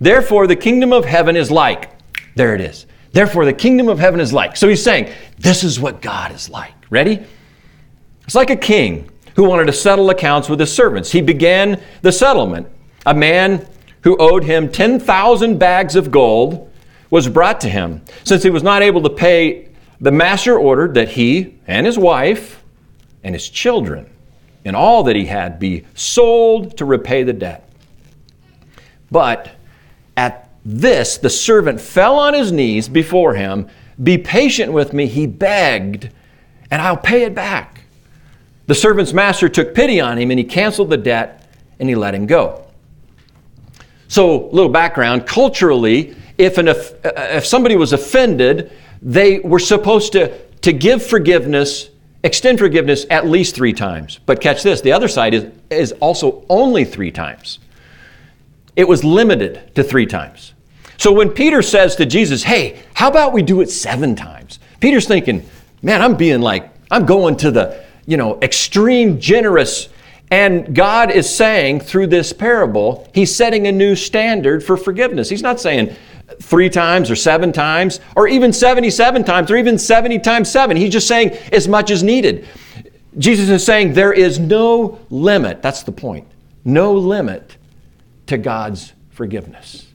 Therefore 0.00 0.46
the 0.46 0.56
kingdom 0.56 0.92
of 0.92 1.04
heaven 1.04 1.36
is 1.36 1.50
like." 1.50 1.90
There 2.34 2.54
it 2.54 2.60
is. 2.60 2.86
Therefore 3.12 3.44
the 3.44 3.52
kingdom 3.52 3.88
of 3.88 3.98
heaven 3.98 4.20
is 4.20 4.32
like. 4.32 4.56
So 4.56 4.68
he's 4.68 4.82
saying, 4.82 5.10
this 5.38 5.64
is 5.64 5.78
what 5.78 6.00
God 6.00 6.32
is 6.32 6.48
like. 6.48 6.72
Ready? 6.90 7.20
It's 8.24 8.34
like 8.34 8.50
a 8.50 8.56
king 8.56 9.10
who 9.36 9.44
wanted 9.44 9.66
to 9.66 9.72
settle 9.72 10.10
accounts 10.10 10.48
with 10.48 10.60
his 10.60 10.72
servants. 10.72 11.12
He 11.12 11.20
began 11.20 11.80
the 12.02 12.12
settlement. 12.12 12.66
A 13.06 13.14
man 13.14 13.66
who 14.02 14.16
owed 14.18 14.44
him 14.44 14.68
10,000 14.68 15.58
bags 15.58 15.96
of 15.96 16.10
gold 16.10 16.70
was 17.10 17.28
brought 17.28 17.60
to 17.60 17.68
him. 17.68 18.02
Since 18.24 18.42
he 18.42 18.50
was 18.50 18.62
not 18.62 18.82
able 18.82 19.02
to 19.02 19.10
pay, 19.10 19.68
the 20.00 20.10
master 20.10 20.58
ordered 20.58 20.94
that 20.94 21.10
he 21.10 21.54
and 21.66 21.86
his 21.86 21.98
wife 21.98 22.62
and 23.22 23.34
his 23.34 23.48
children 23.48 24.06
and 24.64 24.76
all 24.76 25.02
that 25.04 25.16
he 25.16 25.26
had 25.26 25.58
be 25.58 25.84
sold 25.94 26.76
to 26.78 26.84
repay 26.84 27.22
the 27.22 27.32
debt. 27.32 27.68
But 29.10 29.50
at 30.16 30.48
this, 30.64 31.18
the 31.18 31.30
servant 31.30 31.80
fell 31.80 32.18
on 32.18 32.34
his 32.34 32.52
knees 32.52 32.88
before 32.88 33.34
him 33.34 33.68
Be 34.02 34.18
patient 34.18 34.72
with 34.72 34.92
me, 34.92 35.06
he 35.06 35.26
begged, 35.26 36.10
and 36.70 36.80
I'll 36.80 36.96
pay 36.96 37.24
it 37.24 37.34
back. 37.34 37.82
The 38.66 38.74
servant's 38.74 39.12
master 39.12 39.48
took 39.48 39.74
pity 39.74 40.00
on 40.00 40.18
him 40.18 40.30
and 40.30 40.38
he 40.38 40.44
canceled 40.44 40.90
the 40.90 40.96
debt 40.96 41.46
and 41.78 41.88
he 41.88 41.94
let 41.94 42.14
him 42.14 42.26
go. 42.26 42.64
So, 44.08 44.48
little 44.48 44.70
background 44.70 45.26
culturally, 45.26 46.14
if, 46.38 46.58
an, 46.58 46.68
uh, 46.68 46.74
if 47.04 47.46
somebody 47.46 47.76
was 47.76 47.92
offended, 47.92 48.72
they 49.00 49.40
were 49.40 49.58
supposed 49.58 50.12
to, 50.12 50.38
to 50.60 50.72
give 50.72 51.04
forgiveness, 51.04 51.90
extend 52.24 52.58
forgiveness 52.58 53.06
at 53.10 53.26
least 53.26 53.54
three 53.54 53.72
times. 53.72 54.20
But 54.26 54.40
catch 54.40 54.62
this 54.62 54.80
the 54.80 54.92
other 54.92 55.08
side 55.08 55.34
is, 55.34 55.46
is 55.70 55.92
also 55.92 56.44
only 56.48 56.84
three 56.84 57.10
times. 57.10 57.58
It 58.76 58.88
was 58.88 59.04
limited 59.04 59.74
to 59.74 59.82
three 59.82 60.06
times. 60.06 60.54
So 60.96 61.12
when 61.12 61.30
Peter 61.30 61.62
says 61.62 61.96
to 61.96 62.06
Jesus, 62.06 62.44
Hey, 62.44 62.82
how 62.94 63.08
about 63.08 63.32
we 63.32 63.42
do 63.42 63.60
it 63.60 63.70
seven 63.70 64.14
times? 64.14 64.58
Peter's 64.80 65.06
thinking, 65.06 65.44
Man, 65.82 66.00
I'm 66.00 66.16
being 66.16 66.40
like, 66.40 66.70
I'm 66.90 67.06
going 67.06 67.36
to 67.38 67.50
the, 67.50 67.84
you 68.06 68.16
know, 68.16 68.38
extreme 68.40 69.18
generous. 69.18 69.88
And 70.30 70.74
God 70.74 71.10
is 71.10 71.28
saying 71.28 71.80
through 71.80 72.06
this 72.06 72.32
parable, 72.32 73.10
He's 73.12 73.34
setting 73.34 73.66
a 73.66 73.72
new 73.72 73.96
standard 73.96 74.62
for 74.62 74.76
forgiveness. 74.76 75.28
He's 75.28 75.42
not 75.42 75.60
saying 75.60 75.94
three 76.40 76.68
times 76.68 77.10
or 77.10 77.16
seven 77.16 77.52
times 77.52 78.00
or 78.16 78.26
even 78.28 78.52
77 78.52 79.24
times 79.24 79.50
or 79.50 79.56
even 79.56 79.78
70 79.78 80.18
times 80.20 80.50
seven. 80.50 80.76
He's 80.76 80.92
just 80.92 81.08
saying 81.08 81.30
as 81.52 81.68
much 81.68 81.90
as 81.90 82.02
needed. 82.02 82.46
Jesus 83.18 83.48
is 83.48 83.64
saying 83.64 83.92
there 83.92 84.12
is 84.12 84.38
no 84.38 85.00
limit. 85.10 85.62
That's 85.62 85.82
the 85.82 85.92
point. 85.92 86.26
No 86.64 86.94
limit 86.94 87.56
to 88.26 88.38
God's 88.38 88.92
forgiveness. 89.10 89.86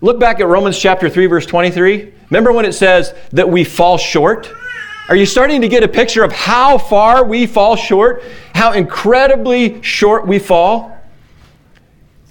look 0.00 0.20
back 0.20 0.38
at 0.38 0.46
Romans 0.46 0.78
chapter 0.78 1.08
three, 1.08 1.26
verse 1.26 1.46
twenty-three. 1.46 2.12
Remember 2.30 2.52
when 2.52 2.66
it 2.66 2.74
says 2.74 3.14
that 3.32 3.48
we 3.48 3.64
fall 3.64 3.96
short? 3.96 4.52
Are 5.06 5.16
you 5.16 5.26
starting 5.26 5.60
to 5.60 5.68
get 5.68 5.82
a 5.82 5.88
picture 5.88 6.24
of 6.24 6.32
how 6.32 6.78
far 6.78 7.24
we 7.24 7.46
fall 7.46 7.76
short? 7.76 8.22
How 8.54 8.72
incredibly 8.72 9.82
short 9.82 10.26
we 10.26 10.38
fall? 10.38 10.98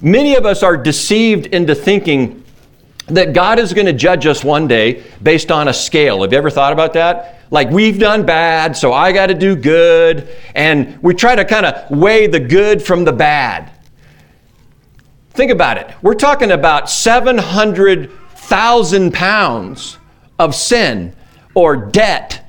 Many 0.02 0.34
of 0.36 0.48
us 0.48 0.64
are 0.64 0.76
deceived 0.76 1.46
into 1.48 1.76
thinking 1.76 2.44
that 3.08 3.34
God 3.34 3.60
is 3.60 3.74
going 3.74 3.86
to 3.86 3.94
judge 3.94 4.26
us 4.26 4.44
one 4.44 4.68
day 4.68 5.04
based 5.22 5.52
on 5.52 5.68
a 5.68 5.74
scale. 5.74 6.24
Have 6.24 6.32
you 6.32 6.38
ever 6.38 6.50
thought 6.50 6.74
about 6.74 6.94
that? 6.94 7.42
Like 7.52 7.70
we've 7.70 8.00
done 8.00 8.26
bad, 8.26 8.76
so 8.76 8.92
I 8.92 9.12
got 9.12 9.28
to 9.28 9.36
do 9.36 9.56
good. 9.56 10.28
And 10.56 10.98
we 11.04 11.14
try 11.14 11.36
to 11.36 11.46
kind 11.46 11.68
of 11.68 11.92
weigh 11.92 12.26
the 12.26 12.40
good 12.40 12.82
from 12.82 13.04
the 13.04 13.14
bad. 13.14 13.70
Think 15.32 15.52
about 15.52 15.78
it. 15.78 15.94
We're 16.02 16.16
talking 16.16 16.50
about 16.50 16.90
700,000 16.90 19.14
pounds 19.14 20.00
of 20.40 20.56
sin 20.56 21.16
or 21.54 21.76
debt. 21.76 22.40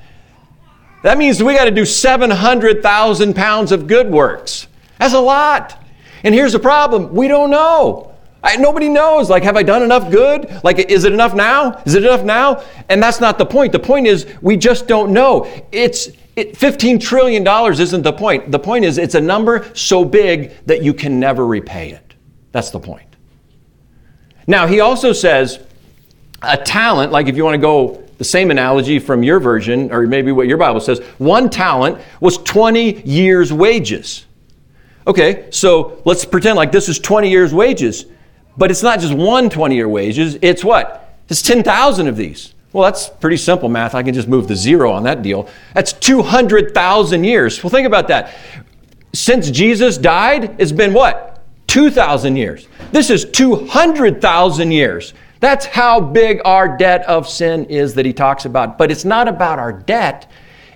That 1.05 1.19
means 1.19 1.43
we 1.43 1.53
got 1.53 1.65
to 1.65 1.71
do 1.71 1.85
700,000 1.85 3.35
pounds 3.35 3.71
of 3.71 3.85
good 3.85 4.09
works. 4.09 4.65
That's 4.97 5.13
a 5.13 5.19
lot. 5.19 5.79
And 6.23 6.33
here's 6.33 6.53
the 6.53 6.59
problem 6.59 7.13
we 7.13 7.27
don't 7.27 7.51
know. 7.51 8.15
I, 8.41 8.57
nobody 8.57 8.89
knows. 8.89 9.29
Like, 9.29 9.43
have 9.43 9.55
I 9.55 9.61
done 9.61 9.83
enough 9.83 10.09
good? 10.09 10.63
Like, 10.63 10.79
is 10.79 11.03
it 11.03 11.13
enough 11.13 11.35
now? 11.35 11.79
Is 11.85 11.93
it 11.93 12.03
enough 12.03 12.23
now? 12.23 12.63
And 12.89 13.03
that's 13.03 13.19
not 13.19 13.37
the 13.37 13.45
point. 13.45 13.71
The 13.71 13.77
point 13.77 14.07
is, 14.07 14.25
we 14.41 14.57
just 14.57 14.87
don't 14.87 15.13
know. 15.13 15.45
It's 15.71 16.07
it, 16.35 16.55
$15 16.55 16.99
trillion 16.99 17.45
isn't 17.47 18.01
the 18.01 18.11
point. 18.11 18.49
The 18.49 18.57
point 18.57 18.83
is, 18.83 18.97
it's 18.97 19.13
a 19.13 19.21
number 19.21 19.69
so 19.75 20.03
big 20.05 20.53
that 20.65 20.81
you 20.81 20.91
can 20.91 21.19
never 21.19 21.45
repay 21.45 21.91
it. 21.91 22.15
That's 22.51 22.71
the 22.71 22.79
point. 22.79 23.15
Now, 24.47 24.65
he 24.65 24.79
also 24.79 25.13
says 25.13 25.59
a 26.41 26.57
talent, 26.57 27.11
like 27.11 27.27
if 27.27 27.37
you 27.37 27.43
want 27.43 27.53
to 27.53 27.61
go 27.61 28.04
the 28.17 28.23
same 28.23 28.51
analogy 28.51 28.99
from 28.99 29.23
your 29.23 29.39
version, 29.39 29.91
or 29.91 30.07
maybe 30.07 30.31
what 30.31 30.47
your 30.47 30.57
Bible 30.57 30.79
says, 30.79 30.99
one 31.17 31.49
talent 31.49 31.99
was 32.19 32.37
20 32.39 33.01
years' 33.01 33.51
wages. 33.51 34.25
Okay, 35.07 35.47
so 35.51 36.01
let's 36.05 36.25
pretend 36.25 36.55
like 36.55 36.71
this 36.71 36.89
is 36.89 36.99
20 36.99 37.29
years' 37.29 37.53
wages. 37.53 38.05
But 38.57 38.71
it's 38.71 38.83
not 38.83 38.99
just 38.99 39.13
one 39.13 39.49
20 39.49 39.75
year 39.75 39.89
wages, 39.89 40.37
it's 40.41 40.63
what? 40.63 41.19
It's 41.29 41.41
10,000 41.41 42.07
of 42.07 42.15
these. 42.15 42.53
Well, 42.71 42.83
that's 42.83 43.09
pretty 43.09 43.37
simple 43.37 43.69
math. 43.69 43.95
I 43.95 44.03
can 44.03 44.13
just 44.13 44.27
move 44.27 44.47
the 44.47 44.55
zero 44.55 44.91
on 44.91 45.03
that 45.03 45.21
deal. 45.21 45.49
That's 45.73 45.93
200,000 45.93 47.23
years. 47.23 47.63
Well, 47.63 47.71
think 47.71 47.87
about 47.87 48.09
that. 48.09 48.35
Since 49.13 49.49
Jesus 49.49 49.97
died, 49.97 50.59
it's 50.59 50.73
been 50.73 50.93
what? 50.93 51.41
2,000 51.67 52.35
years. 52.35 52.67
This 52.91 53.09
is 53.09 53.25
200,000 53.25 54.71
years. 54.71 55.13
That's 55.39 55.65
how 55.65 55.99
big 55.99 56.41
our 56.45 56.77
debt 56.77 57.03
of 57.03 57.27
sin 57.27 57.65
is 57.65 57.93
that 57.95 58.05
he 58.05 58.13
talks 58.13 58.45
about. 58.45 58.77
But 58.77 58.91
it's 58.91 59.05
not 59.05 59.27
about 59.27 59.59
our 59.59 59.73
debt, 59.73 60.31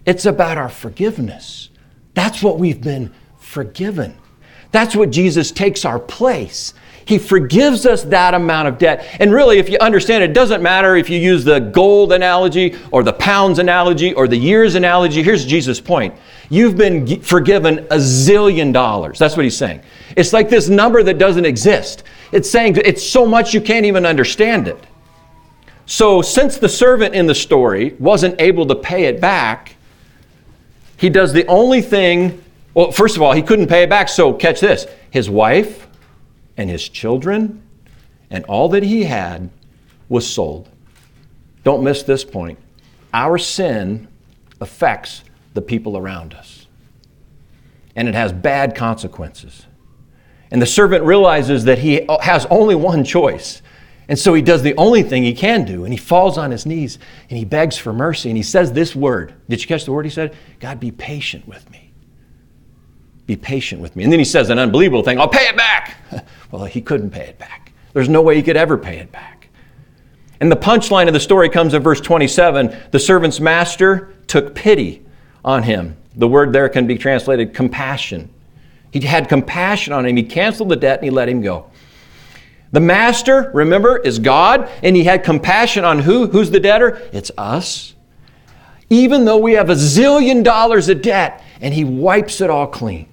it's 0.05 0.25
about 0.25 0.57
our 0.57 0.69
forgiveness. 0.69 1.69
That's 2.13 2.43
what 2.43 2.59
we've 2.59 2.81
been 2.81 3.13
forgiven. 3.37 4.17
That's 4.71 4.95
what 4.95 5.09
Jesus 5.09 5.51
takes 5.51 5.85
our 5.85 5.99
place. 5.99 6.73
He 7.05 7.17
forgives 7.17 7.87
us 7.87 8.03
that 8.03 8.35
amount 8.35 8.67
of 8.67 8.77
debt. 8.77 9.03
And 9.19 9.33
really, 9.33 9.57
if 9.57 9.67
you 9.67 9.79
understand, 9.81 10.23
it 10.23 10.33
doesn't 10.33 10.61
matter 10.61 10.95
if 10.95 11.09
you 11.09 11.17
use 11.17 11.43
the 11.43 11.59
gold 11.59 12.13
analogy 12.13 12.77
or 12.91 13.01
the 13.01 13.13
pounds 13.13 13.57
analogy 13.57 14.13
or 14.13 14.27
the 14.27 14.37
years 14.37 14.75
analogy. 14.75 15.23
Here's 15.23 15.43
Jesus' 15.43 15.81
point 15.81 16.13
You've 16.51 16.77
been 16.77 17.21
forgiven 17.21 17.79
a 17.79 17.97
zillion 17.97 18.71
dollars. 18.71 19.17
That's 19.17 19.35
what 19.35 19.43
he's 19.43 19.57
saying. 19.57 19.81
It's 20.15 20.33
like 20.33 20.49
this 20.49 20.69
number 20.69 21.03
that 21.03 21.17
doesn't 21.17 21.45
exist. 21.45 22.03
It's 22.31 22.49
saying 22.49 22.77
it's 22.77 23.07
so 23.07 23.25
much 23.25 23.53
you 23.53 23.61
can't 23.61 23.85
even 23.85 24.05
understand 24.05 24.67
it. 24.67 24.83
So, 25.85 26.21
since 26.21 26.57
the 26.57 26.69
servant 26.69 27.15
in 27.15 27.25
the 27.25 27.33
story 27.33 27.95
wasn't 27.97 28.39
able 28.39 28.65
to 28.67 28.75
pay 28.75 29.05
it 29.05 29.19
back, 29.19 29.75
he 30.97 31.09
does 31.09 31.33
the 31.33 31.47
only 31.47 31.81
thing. 31.81 32.43
Well, 32.73 32.91
first 32.91 33.15
of 33.15 33.23
all, 33.23 33.31
he 33.33 33.41
couldn't 33.41 33.67
pay 33.67 33.83
it 33.83 33.89
back, 33.89 34.09
so 34.09 34.33
catch 34.33 34.59
this 34.59 34.85
his 35.09 35.29
wife 35.29 35.87
and 36.57 36.69
his 36.69 36.87
children 36.87 37.63
and 38.29 38.45
all 38.45 38.69
that 38.69 38.83
he 38.83 39.03
had 39.03 39.49
was 40.07 40.27
sold. 40.27 40.69
Don't 41.63 41.83
miss 41.83 42.03
this 42.03 42.23
point. 42.23 42.59
Our 43.13 43.37
sin 43.37 44.07
affects 44.61 45.23
the 45.53 45.61
people 45.61 45.97
around 45.97 46.33
us, 46.33 46.67
and 47.95 48.07
it 48.07 48.13
has 48.13 48.31
bad 48.31 48.75
consequences. 48.75 49.65
And 50.51 50.61
the 50.61 50.65
servant 50.65 51.03
realizes 51.03 51.65
that 51.65 51.79
he 51.79 52.07
has 52.21 52.45
only 52.49 52.75
one 52.75 53.03
choice. 53.03 53.61
And 54.07 54.17
so 54.17 54.33
he 54.33 54.41
does 54.41 54.63
the 54.63 54.75
only 54.75 55.03
thing 55.03 55.21
he 55.21 55.35
can 55.35 55.65
do, 55.65 55.83
and 55.83 55.93
he 55.93 55.97
falls 55.97 56.37
on 56.39 56.49
his 56.49 56.65
knees 56.65 56.97
and 57.29 57.37
he 57.37 57.45
begs 57.45 57.77
for 57.77 57.93
mercy. 57.93 58.29
And 58.29 58.37
he 58.37 58.43
says 58.43 58.73
this 58.73 58.95
word. 58.95 59.35
Did 59.47 59.61
you 59.61 59.67
catch 59.67 59.85
the 59.85 59.91
word 59.91 60.05
he 60.05 60.11
said? 60.11 60.35
God, 60.59 60.79
be 60.79 60.89
patient 60.89 61.47
with 61.47 61.69
me. 61.69 61.91
Be 63.27 63.35
patient 63.35 63.79
with 63.79 63.95
me. 63.95 64.03
And 64.03 64.11
then 64.11 64.17
he 64.17 64.25
says 64.25 64.49
an 64.49 64.57
unbelievable 64.57 65.03
thing 65.03 65.19
I'll 65.19 65.27
pay 65.27 65.47
it 65.47 65.55
back. 65.55 65.97
well, 66.51 66.65
he 66.65 66.81
couldn't 66.81 67.11
pay 67.11 67.27
it 67.27 67.37
back. 67.37 67.71
There's 67.93 68.09
no 68.09 68.23
way 68.23 68.35
he 68.35 68.41
could 68.41 68.57
ever 68.57 68.75
pay 68.75 68.97
it 68.97 69.11
back. 69.11 69.49
And 70.41 70.51
the 70.51 70.55
punchline 70.55 71.07
of 71.07 71.13
the 71.13 71.19
story 71.19 71.49
comes 71.49 71.75
in 71.75 71.83
verse 71.83 72.01
27 72.01 72.75
the 72.89 72.99
servant's 72.99 73.39
master 73.39 74.15
took 74.25 74.55
pity 74.55 75.05
on 75.45 75.61
him. 75.61 75.95
The 76.15 76.27
word 76.27 76.51
there 76.51 76.67
can 76.69 76.87
be 76.87 76.97
translated 76.97 77.53
compassion. 77.53 78.33
He 78.91 79.01
had 79.01 79.29
compassion 79.29 79.93
on 79.93 80.05
him. 80.05 80.15
He 80.15 80.23
canceled 80.23 80.69
the 80.69 80.75
debt 80.75 80.99
and 80.99 81.05
he 81.05 81.09
let 81.09 81.29
him 81.29 81.41
go. 81.41 81.69
The 82.71 82.79
master, 82.79 83.49
remember, 83.53 83.97
is 83.97 84.19
God, 84.19 84.69
and 84.83 84.95
he 84.95 85.03
had 85.03 85.23
compassion 85.23 85.85
on 85.85 85.99
who? 85.99 86.27
Who's 86.27 86.51
the 86.51 86.59
debtor? 86.59 87.01
It's 87.11 87.31
us. 87.37 87.95
Even 88.91 89.25
though 89.25 89.37
we 89.37 89.53
have 89.53 89.69
a 89.69 89.75
zillion 89.75 90.43
dollars 90.43 90.87
of 90.89 91.01
debt, 91.01 91.43
and 91.61 91.73
he 91.73 91.83
wipes 91.83 92.41
it 92.41 92.49
all 92.49 92.67
clean. 92.67 93.07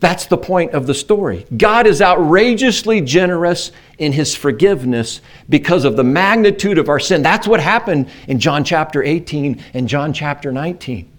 That's 0.00 0.26
the 0.26 0.36
point 0.36 0.72
of 0.72 0.86
the 0.88 0.94
story. 0.94 1.46
God 1.56 1.86
is 1.86 2.02
outrageously 2.02 3.02
generous 3.02 3.70
in 3.98 4.12
his 4.12 4.34
forgiveness 4.34 5.20
because 5.48 5.84
of 5.84 5.96
the 5.96 6.02
magnitude 6.02 6.78
of 6.78 6.88
our 6.88 6.98
sin. 6.98 7.22
That's 7.22 7.46
what 7.46 7.60
happened 7.60 8.08
in 8.26 8.40
John 8.40 8.64
chapter 8.64 9.02
18 9.02 9.62
and 9.74 9.88
John 9.88 10.12
chapter 10.12 10.50
19. 10.50 11.11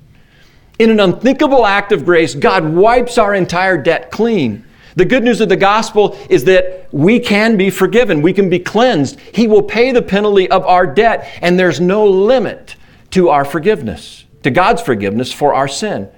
In 0.80 0.90
an 0.90 1.00
unthinkable 1.00 1.66
act 1.66 1.92
of 1.92 2.06
grace, 2.06 2.34
God 2.34 2.66
wipes 2.74 3.18
our 3.18 3.34
entire 3.34 3.78
debt 3.78 4.12
clean. 4.12 4.66
The 4.96 5.06
good 5.06 5.24
news 5.24 5.42
of 5.42 5.50
the 5.50 5.56
gospel 5.56 6.18
is 6.30 6.44
that 6.46 6.88
we 6.92 7.20
can 7.20 7.58
be 7.58 7.70
forgiven, 7.70 8.22
we 8.22 8.34
can 8.34 8.50
be 8.50 8.60
cleansed. 8.60 9.20
He 9.20 9.48
will 9.48 9.64
pay 9.64 9.92
the 9.92 10.02
penalty 10.02 10.50
of 10.50 10.66
our 10.66 10.86
debt, 10.86 11.28
and 11.42 11.58
there's 11.58 11.80
no 11.80 12.06
limit 12.06 12.76
to 13.12 13.30
our 13.30 13.46
forgiveness, 13.46 14.26
to 14.44 14.52
God's 14.52 14.82
forgiveness 14.82 15.32
for 15.32 15.54
our 15.54 15.68
sin. 15.68 16.10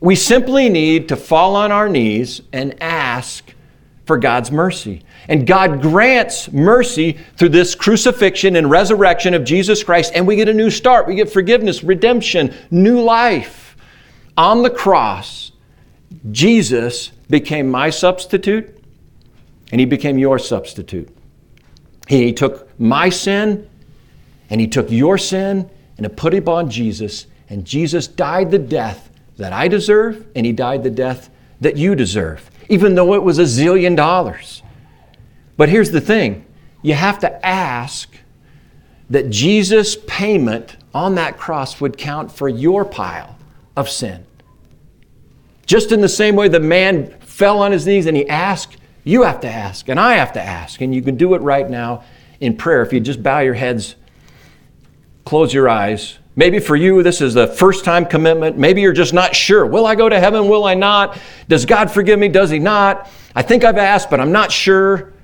We 0.00 0.14
simply 0.14 0.68
need 0.68 1.08
to 1.08 1.16
fall 1.16 1.56
on 1.56 1.72
our 1.72 1.88
knees 1.88 2.42
and 2.52 2.80
ask 2.82 3.52
for 4.06 4.16
God's 4.16 4.50
mercy. 4.50 5.02
And 5.28 5.46
God 5.46 5.82
grants 5.82 6.50
mercy 6.50 7.18
through 7.36 7.50
this 7.50 7.74
crucifixion 7.74 8.56
and 8.56 8.70
resurrection 8.70 9.34
of 9.34 9.44
Jesus 9.44 9.84
Christ, 9.84 10.12
and 10.14 10.26
we 10.26 10.36
get 10.36 10.48
a 10.48 10.54
new 10.54 10.70
start. 10.70 11.06
We 11.06 11.14
get 11.14 11.30
forgiveness, 11.30 11.82
redemption, 11.82 12.54
new 12.70 13.02
life. 13.02 13.67
On 14.38 14.62
the 14.62 14.70
cross, 14.70 15.50
Jesus 16.30 17.08
became 17.28 17.70
my 17.70 17.90
substitute, 17.90 18.82
and 19.72 19.80
He 19.80 19.84
became 19.84 20.16
your 20.16 20.38
substitute. 20.38 21.14
He 22.06 22.32
took 22.32 22.80
my 22.80 23.08
sin, 23.10 23.68
and 24.48 24.60
He 24.60 24.68
took 24.68 24.90
your 24.90 25.18
sin, 25.18 25.68
and 25.96 26.06
it 26.06 26.16
put 26.16 26.32
it 26.32 26.48
on 26.48 26.70
Jesus, 26.70 27.26
and 27.50 27.64
Jesus 27.64 28.06
died 28.06 28.52
the 28.52 28.58
death 28.60 29.10
that 29.38 29.52
I 29.52 29.66
deserve, 29.66 30.26
and 30.36 30.46
he 30.46 30.52
died 30.52 30.84
the 30.84 30.90
death 30.90 31.30
that 31.60 31.76
you 31.76 31.96
deserve, 31.96 32.48
even 32.68 32.94
though 32.94 33.14
it 33.14 33.22
was 33.22 33.38
a 33.38 33.42
zillion 33.42 33.96
dollars. 33.96 34.62
But 35.56 35.68
here's 35.68 35.90
the 35.90 36.00
thing 36.00 36.46
you 36.82 36.94
have 36.94 37.18
to 37.20 37.46
ask 37.46 38.14
that 39.10 39.30
Jesus' 39.30 39.96
payment 40.06 40.76
on 40.94 41.16
that 41.16 41.36
cross 41.36 41.80
would 41.80 41.98
count 41.98 42.30
for 42.30 42.48
your 42.48 42.84
pile 42.84 43.36
of 43.76 43.88
sin. 43.88 44.24
Just 45.68 45.92
in 45.92 46.00
the 46.00 46.08
same 46.08 46.34
way 46.34 46.48
the 46.48 46.58
man 46.58 47.10
fell 47.20 47.60
on 47.60 47.70
his 47.70 47.86
knees 47.86 48.06
and 48.06 48.16
he 48.16 48.28
asked, 48.28 48.76
you 49.04 49.22
have 49.22 49.38
to 49.42 49.48
ask, 49.48 49.88
and 49.88 50.00
I 50.00 50.14
have 50.14 50.32
to 50.32 50.42
ask. 50.42 50.80
And 50.80 50.92
you 50.92 51.00
can 51.00 51.16
do 51.16 51.34
it 51.34 51.42
right 51.42 51.70
now 51.70 52.02
in 52.40 52.56
prayer 52.56 52.82
if 52.82 52.92
you 52.92 52.98
just 52.98 53.22
bow 53.22 53.38
your 53.38 53.54
heads, 53.54 53.94
close 55.24 55.54
your 55.54 55.68
eyes, 55.68 56.18
Maybe 56.38 56.60
for 56.60 56.76
you, 56.76 57.02
this 57.02 57.20
is 57.20 57.34
the 57.34 57.48
first 57.48 57.84
time 57.84 58.06
commitment. 58.06 58.56
Maybe 58.56 58.80
you're 58.80 58.92
just 58.92 59.12
not 59.12 59.34
sure. 59.34 59.66
Will 59.66 59.86
I 59.86 59.96
go 59.96 60.08
to 60.08 60.20
heaven? 60.20 60.48
Will 60.48 60.64
I 60.64 60.74
not? 60.74 61.18
Does 61.48 61.66
God 61.66 61.90
forgive 61.90 62.16
me? 62.16 62.28
Does 62.28 62.48
He 62.48 62.60
not? 62.60 63.10
I 63.34 63.42
think 63.42 63.64
I've 63.64 63.76
asked, 63.76 64.08
but 64.08 64.20
I'm 64.20 64.30
not 64.30 64.52
sure. 64.52 65.14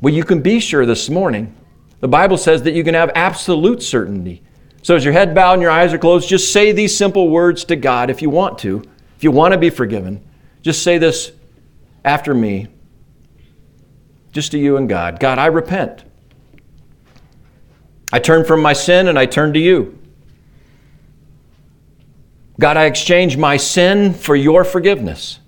Well, 0.00 0.14
you 0.14 0.22
can 0.22 0.40
be 0.40 0.60
sure 0.60 0.86
this 0.86 1.10
morning. 1.10 1.52
The 1.98 2.06
Bible 2.06 2.36
says 2.36 2.62
that 2.62 2.74
you 2.74 2.84
can 2.84 2.94
have 2.94 3.10
absolute 3.16 3.82
certainty. 3.82 4.44
So, 4.82 4.94
as 4.94 5.02
your 5.04 5.14
head 5.14 5.34
bowed 5.34 5.54
and 5.54 5.62
your 5.62 5.72
eyes 5.72 5.92
are 5.92 5.98
closed, 5.98 6.28
just 6.28 6.52
say 6.52 6.70
these 6.70 6.96
simple 6.96 7.28
words 7.28 7.64
to 7.64 7.74
God 7.74 8.08
if 8.08 8.22
you 8.22 8.30
want 8.30 8.56
to. 8.60 8.84
If 9.24 9.26
you 9.26 9.32
want 9.32 9.52
to 9.52 9.58
be 9.58 9.70
forgiven, 9.70 10.22
just 10.60 10.82
say 10.82 10.98
this 10.98 11.32
after 12.04 12.34
me, 12.34 12.68
just 14.32 14.50
to 14.50 14.58
you 14.58 14.76
and 14.76 14.86
God 14.86 15.18
God, 15.18 15.38
I 15.38 15.46
repent. 15.46 16.04
I 18.12 18.18
turn 18.18 18.44
from 18.44 18.60
my 18.60 18.74
sin 18.74 19.08
and 19.08 19.18
I 19.18 19.24
turn 19.24 19.54
to 19.54 19.58
you. 19.58 19.98
God, 22.60 22.76
I 22.76 22.84
exchange 22.84 23.38
my 23.38 23.56
sin 23.56 24.12
for 24.12 24.36
your 24.36 24.62
forgiveness. 24.62 25.38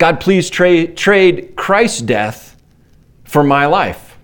God, 0.00 0.18
please 0.18 0.50
tra- 0.50 0.88
trade 0.88 1.54
Christ's 1.54 2.00
death 2.00 2.60
for 3.22 3.44
my 3.44 3.66
life. 3.66 4.18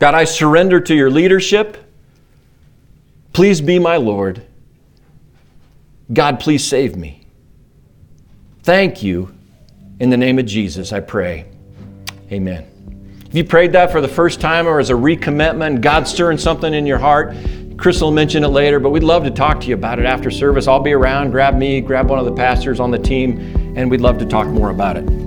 God, 0.00 0.14
I 0.14 0.24
surrender 0.24 0.80
to 0.80 0.96
your 0.96 1.12
leadership. 1.12 1.76
Please 3.32 3.60
be 3.60 3.78
my 3.78 3.98
Lord. 3.98 4.44
God, 6.12 6.40
please 6.40 6.64
save 6.64 6.96
me. 6.96 7.26
Thank 8.62 9.02
you. 9.02 9.34
In 10.00 10.10
the 10.10 10.16
name 10.16 10.38
of 10.38 10.46
Jesus, 10.46 10.92
I 10.92 11.00
pray. 11.00 11.46
Amen. 12.32 12.66
If 13.28 13.34
you 13.34 13.44
prayed 13.44 13.72
that 13.72 13.92
for 13.92 14.00
the 14.00 14.08
first 14.08 14.40
time 14.40 14.66
or 14.66 14.80
as 14.80 14.90
a 14.90 14.94
recommitment, 14.94 15.80
God 15.80 16.06
stirring 16.06 16.38
something 16.38 16.72
in 16.72 16.86
your 16.86 16.98
heart, 16.98 17.34
Chris 17.76 18.00
will 18.00 18.10
mention 18.10 18.44
it 18.44 18.48
later, 18.48 18.78
but 18.78 18.90
we'd 18.90 19.02
love 19.02 19.24
to 19.24 19.30
talk 19.30 19.60
to 19.60 19.66
you 19.66 19.74
about 19.74 19.98
it 19.98 20.04
after 20.04 20.30
service. 20.30 20.68
I'll 20.68 20.80
be 20.80 20.92
around. 20.92 21.30
Grab 21.30 21.56
me, 21.56 21.80
grab 21.80 22.08
one 22.08 22.18
of 22.18 22.24
the 22.24 22.32
pastors 22.32 22.80
on 22.80 22.90
the 22.90 22.98
team, 22.98 23.38
and 23.76 23.90
we'd 23.90 24.00
love 24.00 24.18
to 24.18 24.26
talk 24.26 24.46
more 24.46 24.70
about 24.70 24.96
it. 24.96 25.23